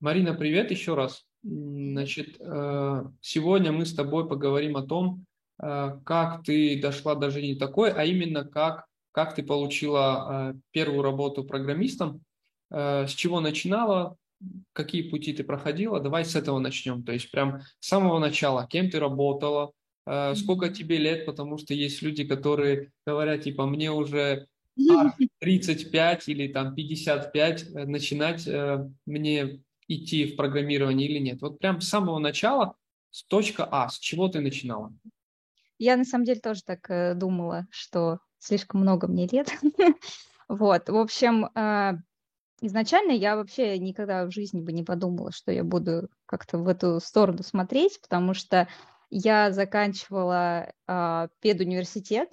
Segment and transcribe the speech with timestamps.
[0.00, 1.24] Марина, привет еще раз.
[1.42, 5.24] Значит, э, сегодня мы с тобой поговорим о том,
[5.62, 11.02] э, как ты дошла до жизни такой, а именно как, как ты получила э, первую
[11.02, 12.20] работу программистом,
[12.68, 14.16] с чего начинала,
[14.72, 16.00] какие пути ты проходила.
[16.00, 17.04] Давай с этого начнем.
[17.04, 19.70] То есть прям с самого начала, кем ты работала,
[20.34, 24.48] сколько тебе лет, потому что есть люди, которые говорят, типа, мне уже
[25.38, 28.48] 35 или там 55 начинать
[29.06, 31.40] мне идти в программирование или нет?
[31.42, 32.76] Вот прям с самого начала,
[33.10, 34.92] с точка А, с чего ты начинала?
[35.78, 39.50] Я на самом деле тоже так э, думала, что слишком много мне лет.
[40.48, 41.94] вот, в общем, э,
[42.60, 47.00] изначально я вообще никогда в жизни бы не подумала, что я буду как-то в эту
[47.00, 48.68] сторону смотреть, потому что
[49.10, 52.28] я заканчивала э, педуниверситет,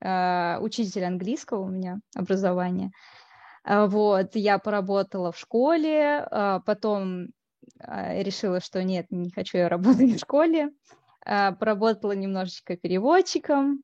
[0.00, 2.90] э, учитель английского у меня образование, а,
[3.70, 7.28] вот, я поработала в школе, а, потом
[7.78, 10.70] а, решила, что нет, не хочу я работать в школе,
[11.24, 13.82] поработала немножечко переводчиком,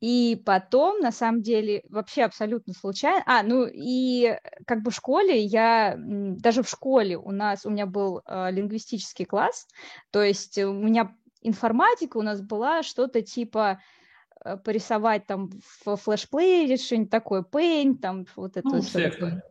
[0.00, 3.22] и потом, на самом деле, вообще абсолютно случайно.
[3.26, 7.86] А, ну и как бы в школе я, даже в школе у нас, у меня
[7.86, 9.68] был лингвистический класс,
[10.10, 13.80] то есть у меня информатика у нас была что-то типа
[14.64, 15.50] порисовать там
[15.84, 18.68] в флешплеере что-нибудь такое, Paint, там вот это.
[18.68, 19.42] Ну, все это.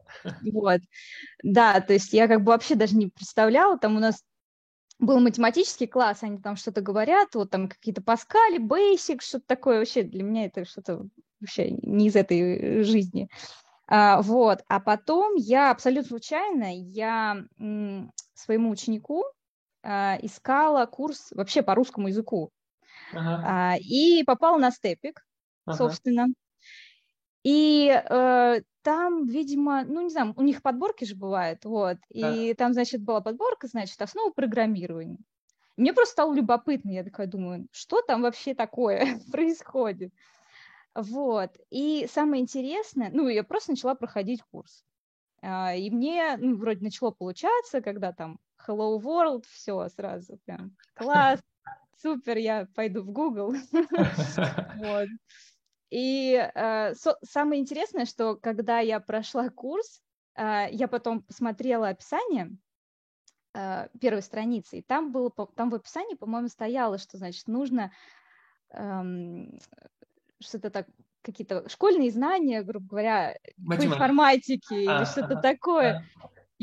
[0.53, 0.81] Вот.
[1.43, 4.23] Да, то есть я как бы вообще даже не представляла, там у нас
[4.99, 10.03] был математический класс, они там что-то говорят, вот там какие-то Паскали, Basic, что-то такое, вообще
[10.03, 11.07] для меня это что-то
[11.39, 13.27] вообще не из этой жизни.
[13.87, 19.25] А, вот, а потом я абсолютно случайно, я м, своему ученику
[19.83, 22.51] а, искала курс вообще по русскому языку,
[23.13, 23.43] ага.
[23.45, 25.25] а, и попал на степик,
[25.65, 25.77] ага.
[25.77, 26.27] собственно.
[27.43, 32.73] И э, там, видимо, ну, не знаю, у них подборки же бывают, вот, и там,
[32.73, 35.17] значит, была подборка, значит, основа программирования.
[35.77, 40.13] Мне просто стало любопытно, я такая думаю, что там вообще такое происходит?
[40.93, 44.83] Вот, и самое интересное, ну, я просто начала проходить курс.
[45.41, 51.39] А, и мне, ну, вроде начало получаться, когда там Hello World, все сразу прям класс,
[52.01, 53.53] супер, я пойду в Google.
[54.75, 55.07] вот.
[55.89, 60.01] И э, со, самое интересное, что когда я прошла курс,
[60.35, 62.55] э, я потом посмотрела описание
[63.53, 67.91] э, первой страницы, и там было, там в описании, по-моему, стояло, что значит нужно
[68.69, 69.59] эм,
[70.39, 70.87] что-то так
[71.21, 73.89] какие-то школьные знания, грубо говоря, Математика.
[73.89, 76.05] по информатике или а, что-то такое.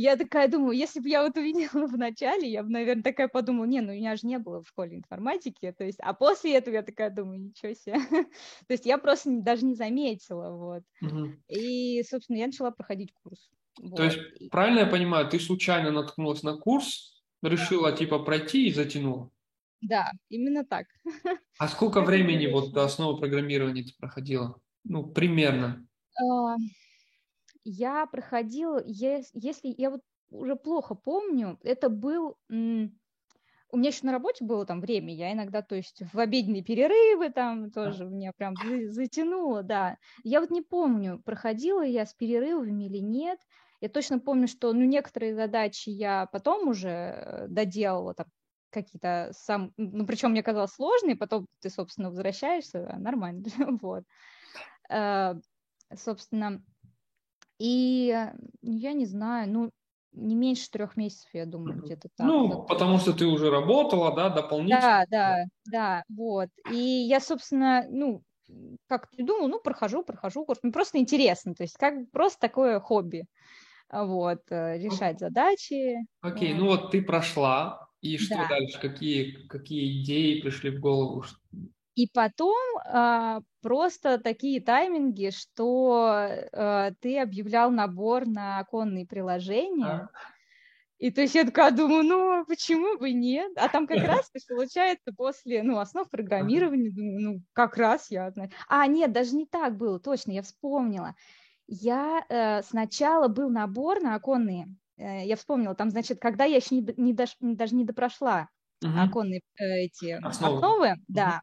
[0.01, 3.65] Я такая думаю, если бы я вот увидела в начале, я бы, наверное, такая подумала,
[3.65, 6.75] не, ну у меня же не было в школе информатики, то есть, а после этого
[6.75, 7.95] я такая думаю, ничего себе.
[8.69, 10.85] то есть я просто даже не заметила, вот.
[11.03, 11.33] Угу.
[11.49, 13.51] И, собственно, я начала проходить курс.
[13.81, 13.97] Вот.
[13.97, 14.21] То есть,
[14.53, 19.33] правильно я понимаю, ты случайно наткнулась на курс, решила, типа, пройти и затянула?
[19.81, 20.87] Да, именно так.
[21.59, 24.61] А сколько времени вот до основы программирования ты проходила?
[24.85, 25.85] Ну, примерно.
[27.59, 32.37] А, я проходила, если я вот уже плохо помню, это был...
[33.71, 37.29] У меня еще на работе было там время, я иногда, то есть в обеденные перерывы
[37.29, 38.55] там тоже меня прям
[38.91, 39.99] затянуло, да.
[40.25, 43.39] Я вот не помню, проходила я с перерывами или нет.
[43.83, 48.27] Я точно помню, что ну, некоторые задачи я потом уже э, доделала, там,
[48.71, 53.45] какие-то сам, ну, причем мне казалось сложные, потом ты, собственно, возвращаешься, нормально,
[53.83, 54.05] вот.
[54.91, 55.35] Э,
[55.95, 56.63] собственно,
[57.59, 58.15] и
[58.63, 59.71] ну, я не знаю, ну,
[60.13, 62.27] не меньше трех месяцев, я думаю, где-то так.
[62.27, 62.67] Ну, вот.
[62.67, 64.81] потому что ты уже работала, да, дополнительно.
[64.81, 66.49] Да, да, да, вот.
[66.73, 68.23] И я, собственно, ну,
[68.87, 70.61] как ты думал, ну, прохожу, прохожу курс.
[70.63, 73.27] Мне просто интересно, то есть как просто такое хобби,
[73.91, 75.97] вот, э, решать задачи.
[76.21, 78.49] Окей, ну вот ты прошла, и что да.
[78.49, 78.79] дальше?
[78.81, 81.25] Какие, какие идеи пришли в голову?
[81.99, 86.15] И потом а, просто такие тайминги, что
[86.53, 89.85] а, ты объявлял набор на оконные приложения.
[89.85, 90.09] А.
[90.99, 93.51] И то есть я такая думаю, ну почему бы нет?
[93.57, 98.33] А там как раз получается после ну, основ программирования, думаю, ну как раз я...
[98.69, 101.17] А, нет, даже не так было, точно, я вспомнила.
[101.67, 104.69] Я э, сначала был набор на оконные,
[104.99, 108.49] э, я вспомнила, там, значит, когда я еще не, не, дош, даже не допрошла
[108.85, 108.99] угу.
[108.99, 111.01] оконные э, эти основы, основы угу.
[111.09, 111.41] да,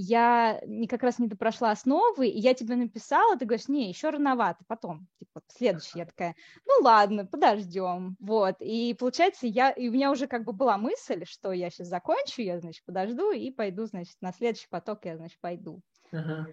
[0.00, 4.10] я не, как раз не допрошла основы, и я тебе написала, ты говоришь, не, еще
[4.10, 6.36] рановато, потом, типа, следующий, я такая,
[6.66, 11.24] ну ладно, подождем, вот, и получается, я, и у меня уже как бы была мысль,
[11.24, 15.40] что я сейчас закончу, я, значит, подожду и пойду, значит, на следующий поток я, значит,
[15.40, 15.80] пойду,
[16.12, 16.44] uh-huh.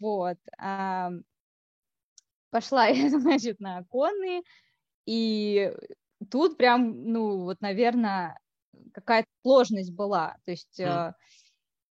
[0.00, 1.10] вот, а,
[2.48, 4.44] пошла я, значит, на оконные,
[5.04, 5.74] и
[6.30, 8.38] тут прям, ну, вот, наверное,
[8.94, 10.36] какая-то сложность была.
[10.46, 11.12] То есть mm.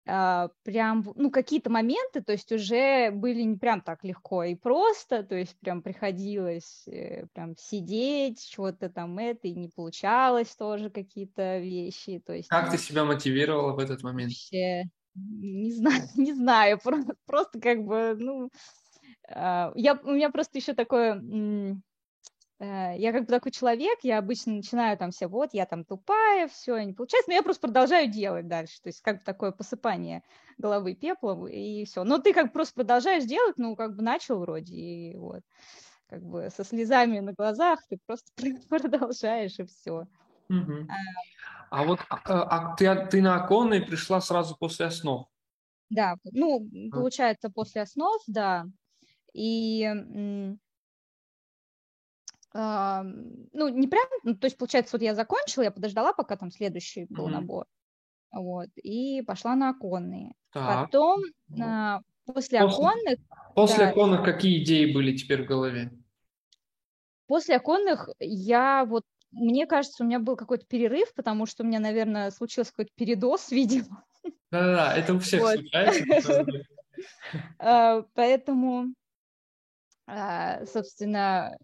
[0.10, 5.24] Э, прям, ну, какие-то моменты, то есть уже были не прям так легко и просто,
[5.24, 11.60] то есть прям приходилось э, прям сидеть, чего-то там это, и не получалось тоже какие-то
[11.60, 12.22] вещи.
[12.26, 14.32] То есть, как ну, ты себя мотивировала в этот момент?
[14.32, 14.84] Вообще,
[15.16, 18.50] не знаю, не знаю, просто, просто как бы, ну,
[19.30, 21.22] э, я, у меня просто еще такое
[22.60, 26.78] я как бы такой человек, я обычно начинаю там все, вот, я там тупая, все,
[26.80, 30.24] не получается, но я просто продолжаю делать дальше, то есть как бы такое посыпание
[30.58, 32.04] головы пеплом, и все.
[32.04, 35.42] Но ты как бы просто продолжаешь делать, ну, как бы начал вроде, и вот,
[36.08, 38.30] как бы со слезами на глазах ты просто
[38.70, 40.08] продолжаешь, и все.
[40.50, 40.88] Угу.
[41.70, 45.28] А, а вот а, а ты, ты на оконной пришла сразу после основ?
[45.90, 46.96] Да, ну, а.
[46.96, 48.66] получается, после основ, да,
[49.34, 49.88] и
[52.54, 57.06] ну, не прям, ну, то есть, получается, вот я закончила, я подождала, пока там следующий
[57.10, 57.31] был mm-hmm.
[57.31, 57.66] набор,
[58.31, 60.34] вот, и пошла на оконные.
[60.51, 60.86] Так.
[60.86, 61.22] Потом,
[61.62, 63.19] а, после, после оконных...
[63.56, 65.92] После да, оконных какие идеи были теперь в голове?
[67.28, 71.80] После оконных я вот, мне кажется, у меня был какой-то перерыв, потому что у меня,
[71.80, 74.04] наверное, случился какой-то передоз, видимо.
[74.51, 76.46] Да-да, это у всех случается.
[77.60, 78.94] А, поэтому,
[80.06, 81.57] а, собственно,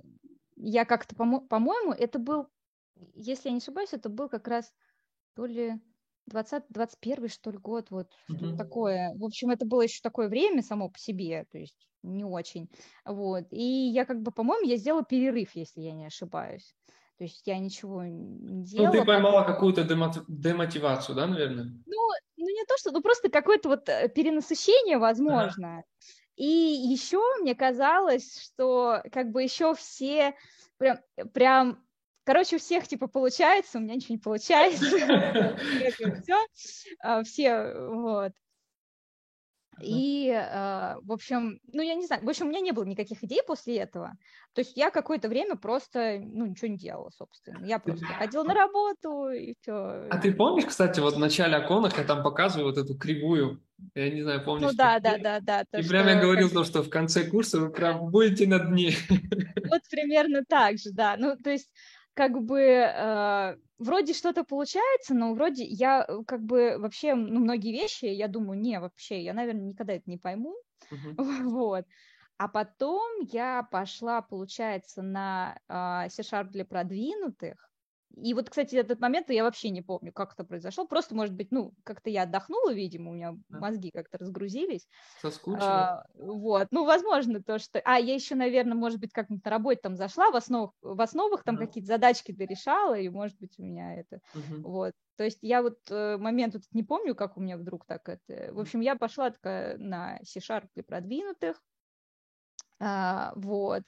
[0.56, 2.48] я как-то, по-моему, это был,
[3.14, 4.74] если я не ошибаюсь, это был как раз
[5.36, 5.80] то ли
[6.28, 8.58] 20, 21 что ли год, вот mm-hmm.
[8.58, 9.14] такое.
[9.16, 12.70] В общем, это было еще такое время само по себе, то есть не очень.
[13.06, 13.46] Вот.
[13.52, 16.76] И я как бы, по-моему, я сделала перерыв, если я не ошибаюсь.
[17.18, 18.88] То есть я ничего не делала.
[18.88, 21.66] Ну, ты поймала какую-то демотивацию, да, наверное?
[21.86, 25.78] Ну, ну не то, что, ну просто какое-то вот э, перенасыщение, возможно.
[25.78, 25.84] Ага.
[26.36, 30.36] И еще мне казалось, что как бы еще все
[30.78, 31.00] прям,
[31.34, 31.86] прям
[32.26, 34.86] Короче, у всех типа получается, у меня ничего не получается.
[36.24, 38.32] Все, все, вот.
[39.82, 43.24] И, э, в общем, ну, я не знаю, в общем, у меня не было никаких
[43.24, 44.14] идей после этого.
[44.54, 47.66] То есть я какое-то время просто, ну, ничего не делала, собственно.
[47.66, 50.08] Я просто ходила на работу и все.
[50.10, 53.62] А ты помнишь, кстати, вот в начале оконок я там показываю вот эту кривую,
[53.94, 54.70] я не знаю, помнишь?
[54.70, 55.62] Ну да, да, да, да.
[55.78, 58.94] И прям я говорил то, что в конце курса вы прям будете на дне.
[59.70, 61.16] Вот примерно так же, да.
[61.18, 61.72] Ну, то есть
[62.16, 67.74] как бы э, вроде что-то получается, но вроде я э, как бы вообще ну, многие
[67.74, 70.56] вещи, я думаю, не, вообще, я, наверное, никогда это не пойму,
[70.92, 71.16] uh-huh.
[71.44, 71.86] вот.
[72.38, 77.70] А потом я пошла, получается, на э, C-Sharp для продвинутых,
[78.16, 80.86] и вот, кстати, этот момент я вообще не помню, как это произошло.
[80.86, 84.88] Просто, может быть, ну, как-то я отдохнула, видимо, у меня мозги как-то разгрузились.
[85.22, 85.64] Соскучилась.
[85.64, 87.80] А, вот, ну, возможно, то, что...
[87.84, 91.44] А, я еще, наверное, может быть, как-нибудь на работе там зашла, в основах, в основах
[91.44, 91.68] там uh-huh.
[91.68, 94.20] какие-то задачки дорешала, и, может быть, у меня это...
[94.34, 94.62] Uh-huh.
[94.62, 94.94] Вот.
[95.18, 98.54] То есть я вот э, момент вот не помню, как у меня вдруг так это...
[98.54, 101.62] В общем, я пошла такая на C-Sharp для продвинутых,
[102.80, 103.84] а, вот.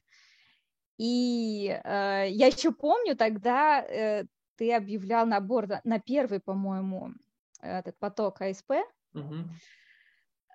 [0.98, 7.14] И э, я еще помню, тогда э, ты объявлял набор на первый, по-моему,
[7.62, 8.72] этот поток АСП.
[9.14, 9.36] Угу.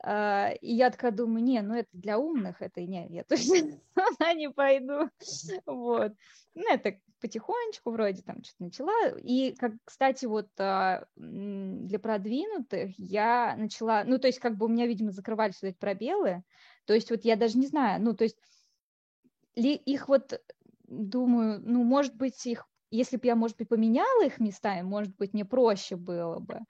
[0.05, 4.32] Э, и я такая думаю, не, ну это для умных, это не, я точно туда
[4.32, 5.08] не пойду.
[5.67, 6.13] Вот.
[6.55, 9.17] Ну, это потихонечку вроде там что-то начала.
[9.19, 14.69] И, как, кстати, вот а, для продвинутых я начала, ну, то есть как бы у
[14.69, 16.43] меня, видимо, закрывались вот эти пробелы.
[16.84, 18.37] То есть вот я даже не знаю, ну, то есть
[19.56, 20.41] ли их вот,
[20.85, 25.32] думаю, ну, может быть, их, если бы я, может быть, поменяла их местами, может быть,
[25.32, 26.61] мне проще было бы.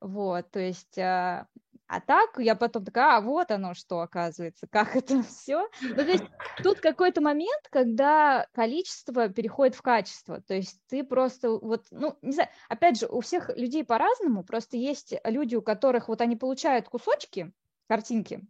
[0.00, 1.46] Вот, то есть, а,
[1.86, 5.68] а так я потом такая, а вот оно что, оказывается, как это все.
[5.80, 6.24] Ну, то есть
[6.62, 12.32] тут какой-то момент, когда количество переходит в качество, то есть ты просто вот, ну, не
[12.32, 16.88] знаю, опять же, у всех людей по-разному, просто есть люди, у которых вот они получают
[16.88, 17.52] кусочки,
[17.88, 18.46] картинки,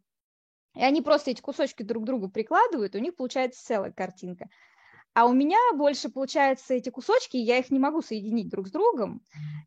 [0.77, 4.49] и они просто эти кусочки друг к другу прикладывают, и у них получается целая картинка.
[5.15, 9.23] А у меня больше, получается, эти кусочки, я их не могу соединить друг с другом.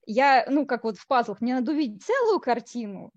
[0.05, 3.11] Я, ну, как вот в пазлах, мне надо увидеть целую картину,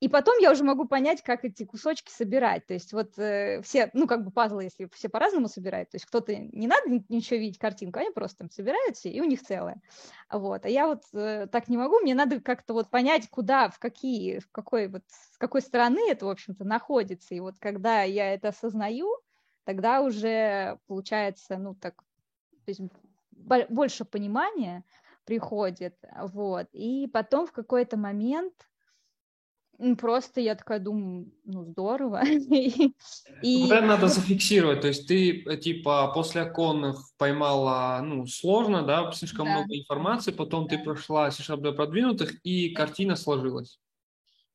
[0.00, 2.66] и потом я уже могу понять, как эти кусочки собирать.
[2.66, 6.06] То есть вот э, все, ну как бы пазлы, если все по-разному собирают, то есть
[6.06, 9.82] кто-то не надо ничего видеть картинку, они просто там собираются, и у них целое.
[10.32, 10.64] Вот.
[10.64, 14.38] А я вот э, так не могу, мне надо как-то вот понять, куда, в какие,
[14.38, 17.34] в какой вот, с какой стороны это, в общем-то, находится.
[17.34, 19.14] И вот когда я это осознаю,
[19.64, 22.02] тогда уже получается, ну так,
[22.64, 22.80] то есть
[23.68, 24.82] больше понимания
[25.26, 25.96] приходит,
[26.32, 26.68] вот.
[26.72, 28.54] И потом в какой-то момент
[29.98, 32.22] Просто я такая думаю, ну здорово.
[32.26, 32.92] и...
[33.62, 34.82] Вот это надо зафиксировать.
[34.82, 39.52] То есть ты э, типа после оконных поймала, ну, сложно, да, слишком да.
[39.52, 40.76] много информации, потом да.
[40.76, 43.78] ты прошла c для продвинутых, и картина сложилась.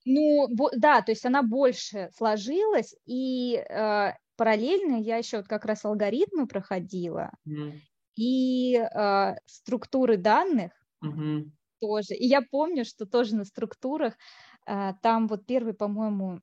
[0.05, 5.83] Ну, да, то есть она больше сложилась, и э, параллельно я еще вот как раз
[5.85, 7.79] алгоритмы проходила, mm.
[8.15, 10.71] и э, структуры данных
[11.03, 11.49] mm-hmm.
[11.79, 12.13] тоже.
[12.13, 14.13] И я помню, что тоже на структурах
[14.65, 16.41] там вот первый, по-моему,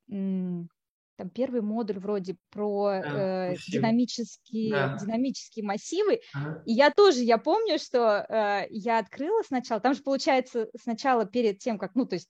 [1.16, 4.98] там первый модуль вроде про э, динамические, да.
[5.00, 6.20] динамические массивы.
[6.34, 6.62] Ага.
[6.66, 11.58] И я тоже, я помню, что э, я открыла сначала, там же получается сначала перед
[11.58, 12.28] тем, как, ну, то есть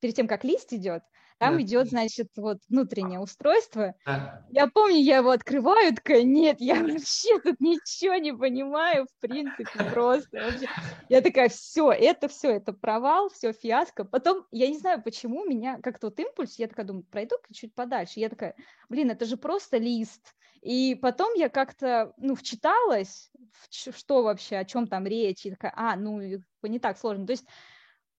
[0.00, 1.02] перед тем, как лист идет,
[1.44, 1.62] там да.
[1.62, 3.94] идет, значит, вот внутреннее устройство.
[4.06, 4.44] Да.
[4.50, 9.84] Я помню, я его открываю, такая, нет, я вообще тут ничего не понимаю, в принципе,
[9.92, 10.28] просто.
[10.32, 10.68] Вообще.
[11.08, 14.04] Я такая, все, это все, это провал, все, фиаско.
[14.04, 18.20] Потом, я не знаю, почему меня как-то вот импульс, я такая думаю, пройду-ка чуть подальше.
[18.20, 18.54] Я такая,
[18.88, 20.34] блин, это же просто лист.
[20.62, 25.74] И потом я как-то, ну, вчиталась, в что вообще, о чем там речь, и такая,
[25.76, 26.20] а, ну,
[26.62, 27.26] не так сложно.
[27.26, 27.44] То есть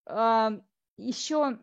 [0.05, 0.59] э,
[0.97, 1.57] еще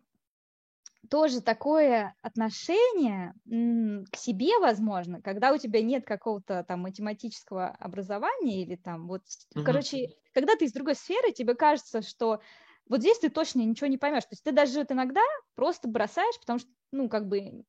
[1.12, 8.76] тоже такое отношение к себе, возможно, когда у тебя нет какого-то там математического образования или
[8.76, 9.20] там вот,
[9.54, 9.62] угу.
[9.62, 12.40] короче, когда ты из другой сферы, тебе кажется, что
[12.88, 14.22] вот здесь ты точно ничего не поймешь.
[14.22, 15.20] То есть ты даже вот иногда
[15.54, 17.62] просто бросаешь, потому что, ну, как бы,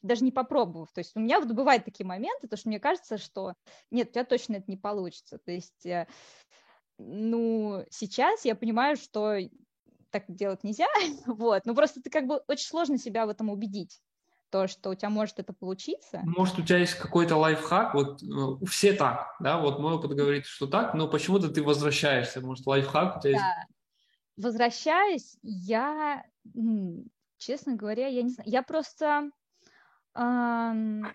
[0.00, 0.90] даже не попробовав.
[0.94, 3.52] То есть у меня вот бывают такие моменты, то что мне кажется, что
[3.90, 5.36] нет, у тебя точно это не получится.
[5.36, 6.06] То есть, э,
[6.96, 9.36] ну, сейчас я понимаю, что
[10.14, 10.86] так делать нельзя,
[11.26, 14.00] вот, ну просто ты как бы очень сложно себя в этом убедить,
[14.48, 16.20] то, что у тебя может это получиться.
[16.24, 20.46] Может, у тебя есть какой-то лайфхак, вот у все так, да, вот мой опыт говорит,
[20.46, 23.38] что так, но почему-то ты возвращаешься, может, лайфхак у тебя да.
[23.38, 23.68] есть?
[24.36, 26.24] Возвращаюсь, я,
[27.38, 29.30] честно говоря, я не знаю, я просто,
[30.14, 31.12] эм,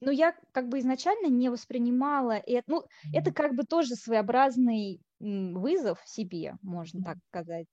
[0.00, 6.00] ну, я как бы изначально не воспринимала это, ну, это как бы тоже своеобразный вызов
[6.04, 7.66] себе, можно так сказать.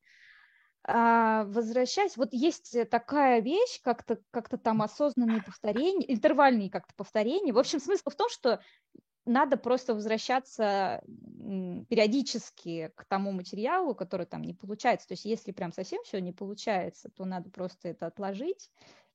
[0.86, 7.54] А, возвращаясь, вот есть такая вещь, как-то как там осознанные повторения, интервальные как-то повторения.
[7.54, 8.60] В общем, смысл в том, что
[9.26, 11.02] надо просто возвращаться
[11.88, 15.08] периодически к тому материалу, который там не получается.
[15.08, 18.70] То есть если прям совсем все не получается, то надо просто это отложить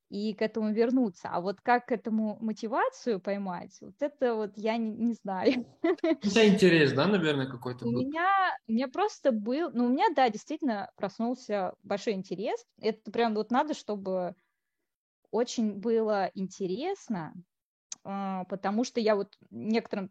[0.08, 1.28] и к этому вернуться.
[1.30, 5.66] А вот как к этому мотивацию поймать, вот это вот я не, не знаю.
[5.82, 7.94] У тебя интерес, да, наверное, какой-то был?
[7.94, 12.64] У меня, у меня просто был, ну, у меня, да, действительно проснулся большой интерес.
[12.80, 14.34] Это прям вот надо, чтобы
[15.30, 17.34] очень было интересно,
[18.02, 20.10] а, потому что я вот некоторым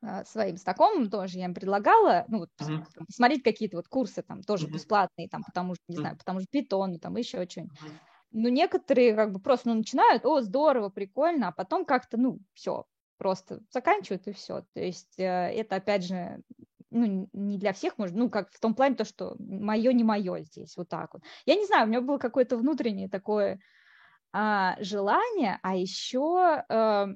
[0.00, 2.84] а, своим знакомым тоже я им предлагала, ну, вот, uh-huh.
[3.04, 4.74] посмотреть какие-то вот курсы там тоже uh-huh.
[4.74, 7.76] бесплатные, там, потому что, не знаю, потому что питон, там, еще что-нибудь.
[7.78, 12.40] Uh-huh ну, некоторые как бы просто ну, начинают, о, здорово, прикольно, а потом как-то, ну,
[12.54, 12.86] все,
[13.18, 14.64] просто заканчивают и все.
[14.74, 16.42] То есть э, это, опять же,
[16.90, 20.40] ну, не для всех можно, ну, как в том плане то, что мое не мое
[20.40, 21.22] здесь, вот так вот.
[21.46, 23.60] Я не знаю, у меня было какое-то внутреннее такое
[24.32, 27.08] а, желание, а еще, а,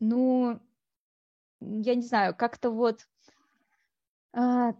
[0.00, 0.60] ну,
[1.60, 3.06] я не знаю, как-то вот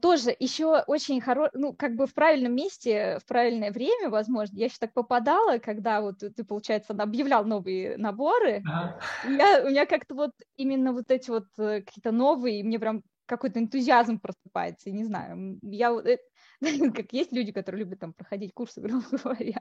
[0.02, 4.56] тоже еще очень хорош, ну, как бы в правильном месте, в правильное время, возможно.
[4.56, 8.62] Я еще так попадала, когда вот ты, получается, объявлял новые наборы.
[8.66, 9.00] Ага.
[9.22, 13.58] Я, у меня как-то вот именно вот эти вот э, какие-то новые, мне прям какой-то
[13.58, 15.58] энтузиазм просыпается, не знаю.
[15.62, 16.18] Я э,
[16.94, 19.60] как есть люди, которые любят там проходить курсы, грубо говоря,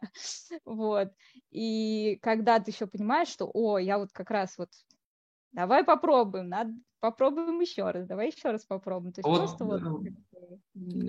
[0.66, 1.10] вот.
[1.52, 4.70] И когда ты еще понимаешь, что, о, я вот как раз вот
[5.56, 9.14] давай попробуем, надо попробуем еще раз, давай еще раз попробуем.
[9.14, 9.82] То есть вот, просто вот...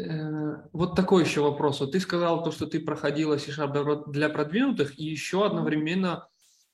[0.01, 1.81] Э, вот такой еще вопрос.
[1.81, 6.29] Вот ты сказал то, что ты проходила C-Sharp для продвинутых и еще одновременно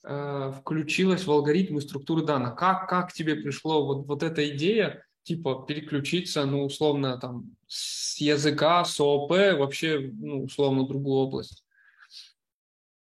[0.04, 2.56] э, включилась в алгоритмы структуры данных.
[2.56, 8.84] Как, как тебе пришло вот, вот эта идея, типа переключиться, ну, условно, там, с языка,
[8.84, 11.64] с ООП вообще, ну, условно, другую область?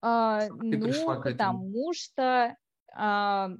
[0.02, 2.56] А, ну, потому что
[2.94, 3.50] а,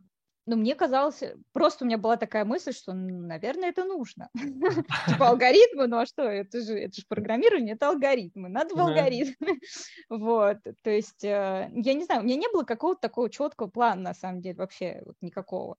[0.47, 4.31] ну, мне казалось, просто у меня была такая мысль, что, ну, наверное, это нужно.
[5.09, 9.59] Типа алгоритмы, ну а что, это же, это же программирование, это алгоритмы, надо в алгоритмы.
[10.09, 14.01] Вот, то есть, э, я не знаю, у меня не было какого-то такого четкого плана,
[14.01, 15.77] на самом деле, вообще никакого.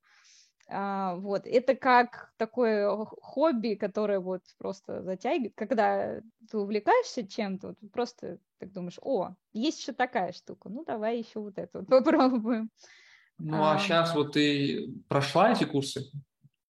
[0.73, 2.89] А, вот, это как такое
[3.21, 9.81] хобби, которое вот просто затягивает, когда ты увлекаешься чем-то, вот просто так думаешь, о, есть
[9.81, 12.69] еще такая штука, ну давай еще вот это вот попробуем.
[13.39, 16.11] Ну, а, а сейчас вот ты прошла эти курсы?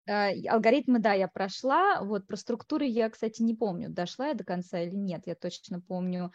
[0.07, 2.01] А, алгоритмы, да, я прошла.
[2.03, 5.23] Вот про структуры я, кстати, не помню, дошла я до конца или нет.
[5.25, 6.31] Я точно помню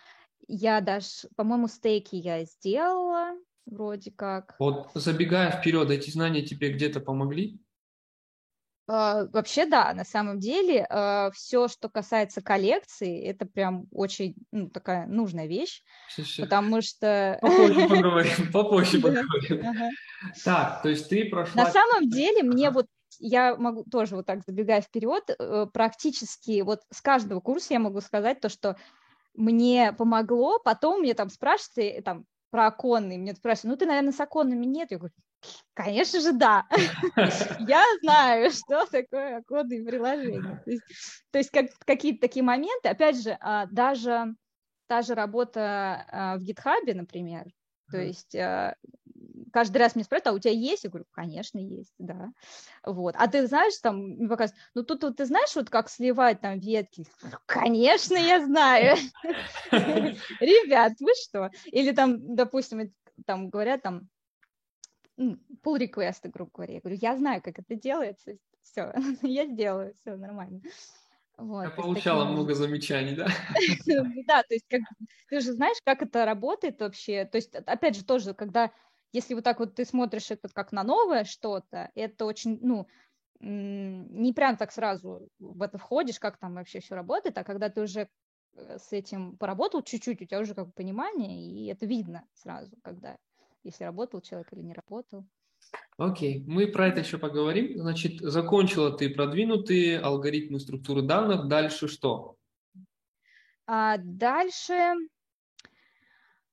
[0.48, 3.36] я даже, по-моему, стейки я сделала,
[3.66, 4.56] вроде как.
[4.58, 7.60] Вот забегая вперед, эти знания тебе где-то помогли?
[8.90, 14.68] Uh, вообще, да, на самом деле, а, все, что касается коллекции, это прям очень ну,
[14.68, 16.42] такая нужная вещь, все.
[16.42, 17.38] потому что...
[17.40, 19.62] Попозже поговорим, попозже поговорим.
[20.44, 21.62] Так, то есть ты прошла...
[21.62, 22.86] На самом деле, мне вот
[23.20, 28.00] я могу тоже вот так забегая вперед, э, практически вот с каждого курса я могу
[28.00, 28.76] сказать то, что
[29.34, 34.18] мне помогло, потом мне там спрашивают, там, про оконные, мне спрашивают, ну ты, наверное, с
[34.18, 34.90] оконными нет?
[34.90, 35.14] Я говорю,
[35.74, 36.66] конечно же, да.
[37.58, 40.62] Я знаю, что такое оконные приложения.
[41.30, 44.34] То есть какие-то такие моменты, опять же, а, даже
[44.86, 47.46] та же работа а, в GitHub, например,
[47.90, 48.76] то есть а,
[49.52, 50.84] каждый раз мне спрашивают, а у тебя есть?
[50.84, 52.30] Я говорю, конечно, есть, да.
[52.84, 53.14] Вот.
[53.18, 56.58] А ты знаешь, там, мне показывают, ну тут вот ты знаешь, вот как сливать там
[56.58, 57.04] ветки?
[57.46, 58.96] Конечно, я знаю.
[59.72, 61.50] Ребят, вы что?
[61.66, 62.92] Или там, допустим,
[63.26, 64.08] там говорят, там,
[65.62, 66.74] pull request, грубо говоря.
[66.74, 70.60] Я говорю, я знаю, как это делается, все, я сделаю, все нормально.
[71.36, 72.34] Вот, я получала таким...
[72.34, 73.26] много замечаний, да?
[74.26, 74.82] Да, то есть как,
[75.28, 77.24] ты же знаешь, как это работает вообще.
[77.24, 78.70] То есть, опять же, тоже, когда
[79.12, 82.86] если вот так вот ты смотришь это как на новое что-то, это очень, ну,
[83.40, 87.80] не прям так сразу в это входишь, как там вообще все работает, а когда ты
[87.80, 88.08] уже
[88.54, 92.76] э, с этим поработал чуть-чуть, у тебя уже как бы понимание, и это видно сразу,
[92.82, 93.16] когда,
[93.64, 95.24] если работал человек или не работал.
[95.96, 96.44] Окей, okay.
[96.46, 97.78] мы про это еще поговорим.
[97.78, 101.48] Значит, закончила ты продвинутые алгоритмы структуры данных.
[101.48, 102.36] Дальше что?
[103.66, 104.94] А дальше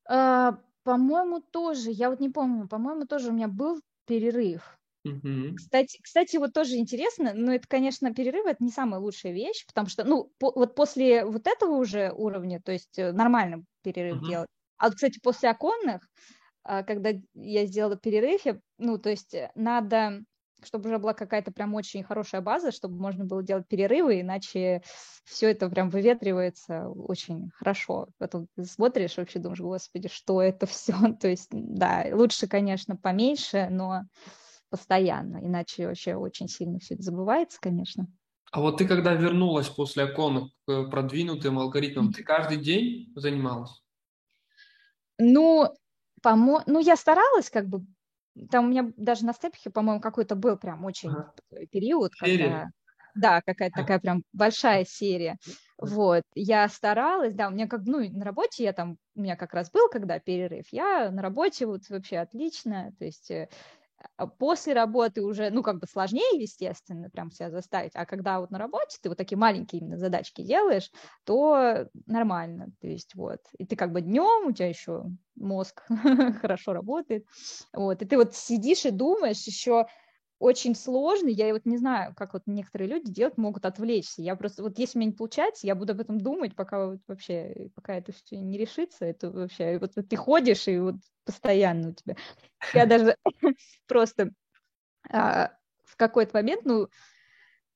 [0.08, 4.78] а, по-моему, тоже, я вот не помню, по-моему, тоже у меня был перерыв.
[5.56, 9.88] Кстати, кстати, вот тоже интересно, но это, конечно, перерыв это не самая лучшая вещь, потому
[9.88, 14.30] что, ну, по, вот после вот этого уже уровня, то есть э, нормально перерыв uh-huh.
[14.30, 14.50] делать.
[14.78, 16.10] А, кстати, после оконных,
[16.84, 20.24] когда я сделала перерыв, я, ну, то есть э, надо
[20.64, 24.82] чтобы уже была какая-то прям очень хорошая база, чтобы можно было делать перерывы, иначе
[25.24, 28.08] все это прям выветривается очень хорошо.
[28.18, 30.94] Потом ты смотришь вообще думаешь, господи, что это все?
[31.22, 34.04] То есть, да, лучше, конечно, поменьше, но
[34.70, 38.08] постоянно, иначе вообще очень сильно все это забывается, конечно.
[38.52, 43.84] А вот ты когда вернулась после оконок к продвинутым алгоритмам, ты каждый день занималась?
[45.20, 45.70] Ну,
[46.22, 46.64] помо...
[46.66, 47.86] ну, я старалась как бы
[48.52, 51.34] там у меня даже на степихе, по-моему, какой-то был прям очень ага.
[51.72, 52.38] период, серия.
[52.38, 52.70] когда...
[53.16, 55.38] Да, какая-то такая прям большая серия.
[55.80, 59.54] Вот, я старалась, да, у меня как, ну, на работе я там, у меня как
[59.56, 63.50] раз был, когда перерыв, я на работе вот вообще отлично, то есть э,
[64.38, 68.58] после работы уже, ну, как бы сложнее, естественно, прям себя заставить, а когда вот на
[68.58, 70.92] работе ты вот такие маленькие именно задачки делаешь,
[71.24, 75.06] то нормально, то есть вот, и ты как бы днем, у тебя еще
[75.36, 75.84] мозг
[76.42, 77.26] хорошо работает,
[77.74, 79.88] вот, и ты вот сидишь и думаешь еще,
[80.40, 84.22] очень сложный, я вот не знаю, как вот некоторые люди делают, могут отвлечься.
[84.22, 87.00] Я просто, вот если у меня не получается, я буду об этом думать, пока вот
[87.08, 90.96] вообще, пока это все не решится, это вообще, вот ты ходишь, и вот
[91.26, 92.16] постоянно у тебя.
[92.74, 93.16] Я даже
[93.88, 94.32] просто
[95.10, 95.52] а,
[95.86, 96.88] в какой-то момент, ну,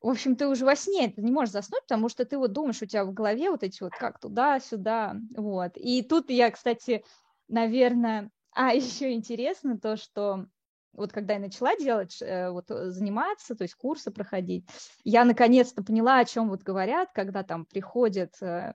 [0.01, 2.81] в общем, ты уже во сне ты не можешь заснуть, потому что ты вот думаешь,
[2.81, 5.73] у тебя в голове вот эти вот как туда-сюда, вот.
[5.75, 7.03] И тут я, кстати,
[7.47, 10.47] наверное, а еще интересно то, что
[10.93, 14.65] вот когда я начала делать, э, вот э, заниматься, то есть курсы проходить,
[15.03, 18.73] я наконец-то поняла, о чем вот говорят, когда там приходят, э,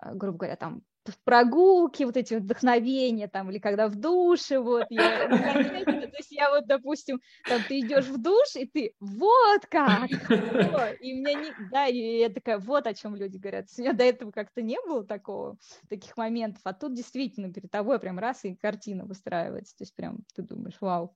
[0.00, 5.28] грубо говоря, там в прогулке, вот эти вдохновения, там, или когда в душе, вот, я,
[5.28, 11.12] то есть я вот, допустим, там, ты идешь в душ, и ты, вот как, и
[11.12, 14.04] у меня не, да, и я такая, вот о чем люди говорят, у меня до
[14.04, 15.56] этого как-то не было такого,
[15.88, 20.18] таких моментов, а тут действительно перед тобой прям раз и картина выстраивается, то есть прям
[20.34, 21.14] ты думаешь, вау,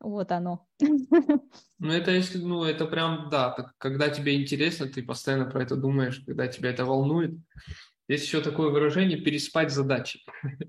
[0.00, 0.66] вот оно.
[1.82, 5.76] Ну, это если, ну, это прям, да, так, когда тебе интересно, ты постоянно про это
[5.76, 7.38] думаешь, когда тебя это волнует.
[8.06, 10.20] Есть еще такое выражение «переспать задачи».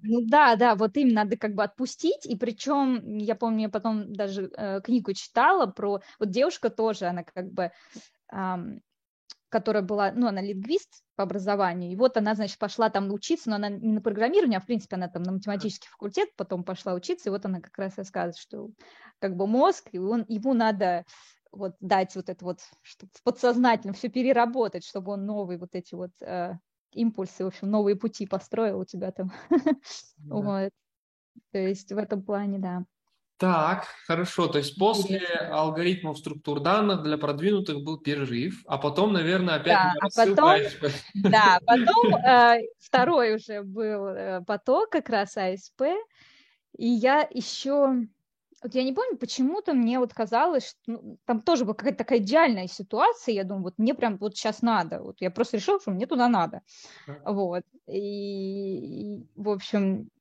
[0.04, 4.13] Ну да, да, вот им надо как бы отпустить, и причем, я помню, я потом
[4.13, 7.72] даже э, книгу читала про, вот девушка тоже, она как бы,
[8.32, 8.82] эм,
[9.52, 13.58] которая была, ну, она лингвист по образованию, и вот она, значит, пошла там учиться, но
[13.58, 17.30] она не на программирование, а в принципе она там на математический факультет потом пошла учиться,
[17.30, 18.70] и вот она как раз рассказывает, что
[19.20, 21.06] как бы мозг, и он, ему надо
[21.52, 26.12] вот дать вот это вот, чтобы подсознательно все переработать, чтобы он новые вот эти вот
[26.22, 26.54] э,
[26.94, 29.32] импульсы, в общем, новые пути построил у тебя там.
[30.18, 30.36] Да.
[30.36, 30.72] Вот.
[31.52, 32.86] То есть в этом плане, да.
[33.41, 34.45] Так, хорошо.
[34.45, 35.17] То есть после
[35.51, 40.60] алгоритмов структур данных для продвинутых был перерыв, а потом, наверное, опять да, а потом,
[41.32, 45.82] Да, потом э, второй уже был э, поток как раз АСП,
[46.77, 48.06] и я еще
[48.62, 52.19] вот я не помню, почему-то мне вот казалось, что ну, там тоже была какая-то такая
[52.19, 55.89] идеальная ситуация, я думаю, вот мне прям вот сейчас надо, вот я просто решила, что
[55.89, 56.62] мне туда надо,
[57.25, 60.12] вот, и, и в общем,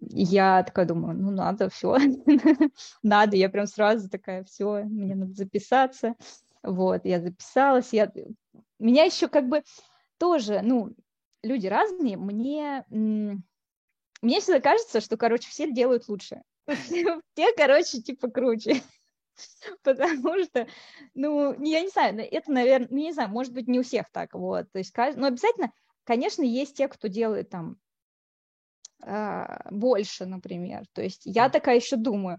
[0.00, 1.96] я такая думаю, ну надо, все,
[3.02, 6.14] надо, я прям сразу такая, все, мне надо записаться,
[6.62, 8.10] вот, я записалась, я,
[8.78, 9.62] меня еще как бы
[10.18, 10.94] тоже, ну,
[11.42, 17.20] люди разные, мне, мне всегда кажется, что, короче, все делают лучше, все,
[17.56, 18.82] короче, типа круче.
[19.82, 20.66] Потому что,
[21.14, 24.34] ну, я не знаю, это, наверное, ну, не знаю, может быть, не у всех так,
[24.34, 24.70] вот.
[24.72, 25.72] То есть, но обязательно,
[26.04, 27.78] конечно, есть те, кто делает там
[29.70, 30.84] больше, например.
[30.92, 32.38] То есть я такая еще думаю,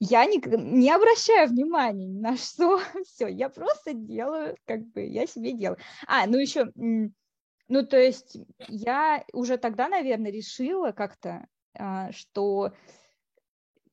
[0.00, 5.26] я не, не обращаю внимания ни на что, все, я просто делаю, как бы, я
[5.26, 5.78] себе делаю.
[6.06, 8.36] А, ну еще, ну, то есть
[8.68, 11.46] я уже тогда, наверное, решила как-то,
[11.78, 12.72] а, что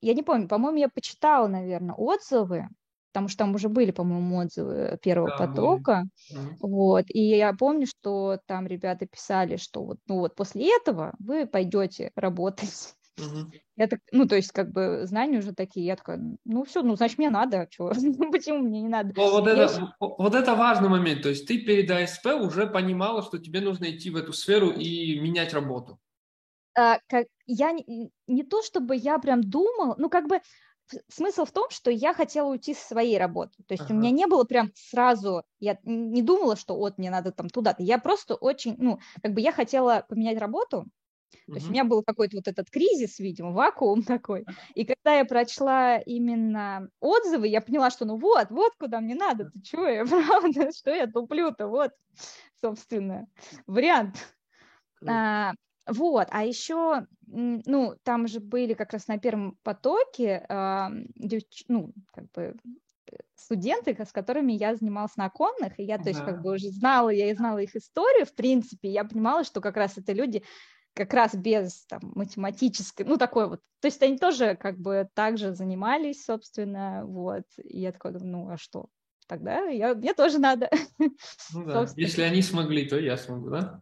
[0.02, 2.68] я не помню, по-моему, я почитала, наверное, отзывы,
[3.12, 6.58] потому что там уже были, по-моему, отзывы первого да, потока, были.
[6.62, 11.45] вот, и я помню, что там ребята писали, что вот, ну вот после этого вы
[11.45, 12.95] пойдете работать.
[13.17, 13.52] Угу.
[13.76, 16.95] Я так, ну, то есть, как бы, знания уже такие, я такая, ну, все, ну,
[16.95, 17.89] значит, мне надо, а что,
[18.32, 19.13] почему мне не надо?
[19.15, 19.93] Вот, вот, это, еще...
[20.00, 24.10] вот это важный момент, то есть ты перед АСП уже понимала, что тебе нужно идти
[24.10, 26.00] в эту сферу и менять работу.
[26.78, 30.39] А, как, я не, не то чтобы я прям думала, ну как бы
[31.08, 33.64] смысл в том, что я хотела уйти со своей работы.
[33.68, 33.94] То есть ага.
[33.94, 37.84] у меня не было прям сразу, я не думала, что вот мне надо там туда-то.
[37.84, 40.86] Я просто очень, ну, как бы я хотела поменять работу.
[41.48, 44.46] То есть у меня был какой-то вот этот кризис, видимо, вакуум такой.
[44.76, 49.50] И когда я прочла именно отзывы, я поняла, что ну вот, вот куда мне надо.
[49.52, 51.68] Ты чего я, правда, что я туплю-то?
[51.68, 51.92] Вот,
[52.62, 53.28] собственно,
[53.68, 54.16] вариант.
[55.08, 55.54] А,
[55.88, 60.88] вот, а еще, ну, там же были как раз на первом потоке, э,
[61.67, 62.56] ну, как бы
[63.12, 66.70] э, студенты, с которыми я занималась на оконных, и я, то есть, как бы уже
[66.70, 70.44] знала, я и знала их историю, в принципе, я понимала, что как раз это люди
[70.94, 75.56] как раз без там, математической, ну, такой вот, то есть они тоже как бы также
[75.56, 78.88] занимались, собственно, вот, и я такой думаю, ну, а что,
[79.28, 80.70] тогда я, мне тоже надо.
[81.00, 81.10] Ну
[81.65, 83.82] да, если они смогли, то я смогу, да?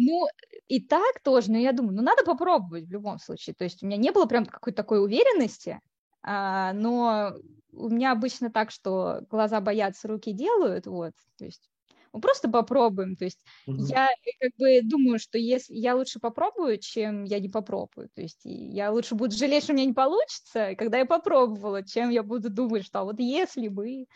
[0.00, 0.28] Ну,
[0.68, 3.54] и так тоже, но я думаю, ну, надо попробовать в любом случае.
[3.54, 5.80] То есть у меня не было прям какой-то такой уверенности,
[6.22, 7.34] а, но
[7.72, 11.68] у меня обычно так, что глаза боятся, руки делают, вот, то есть
[12.12, 13.84] мы просто попробуем, то есть угу.
[13.86, 14.08] я
[14.40, 18.92] как бы думаю, что если я лучше попробую, чем я не попробую, то есть я
[18.92, 22.86] лучше буду жалеть, что у меня не получится, когда я попробовала, чем я буду думать,
[22.86, 24.06] что а вот если бы,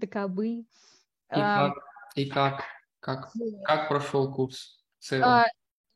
[0.00, 0.48] так бы.
[0.48, 0.64] И
[1.28, 1.84] а, как?
[2.14, 2.64] И как?
[3.00, 3.32] Как,
[3.64, 4.85] как прошел курс?
[5.12, 5.44] А,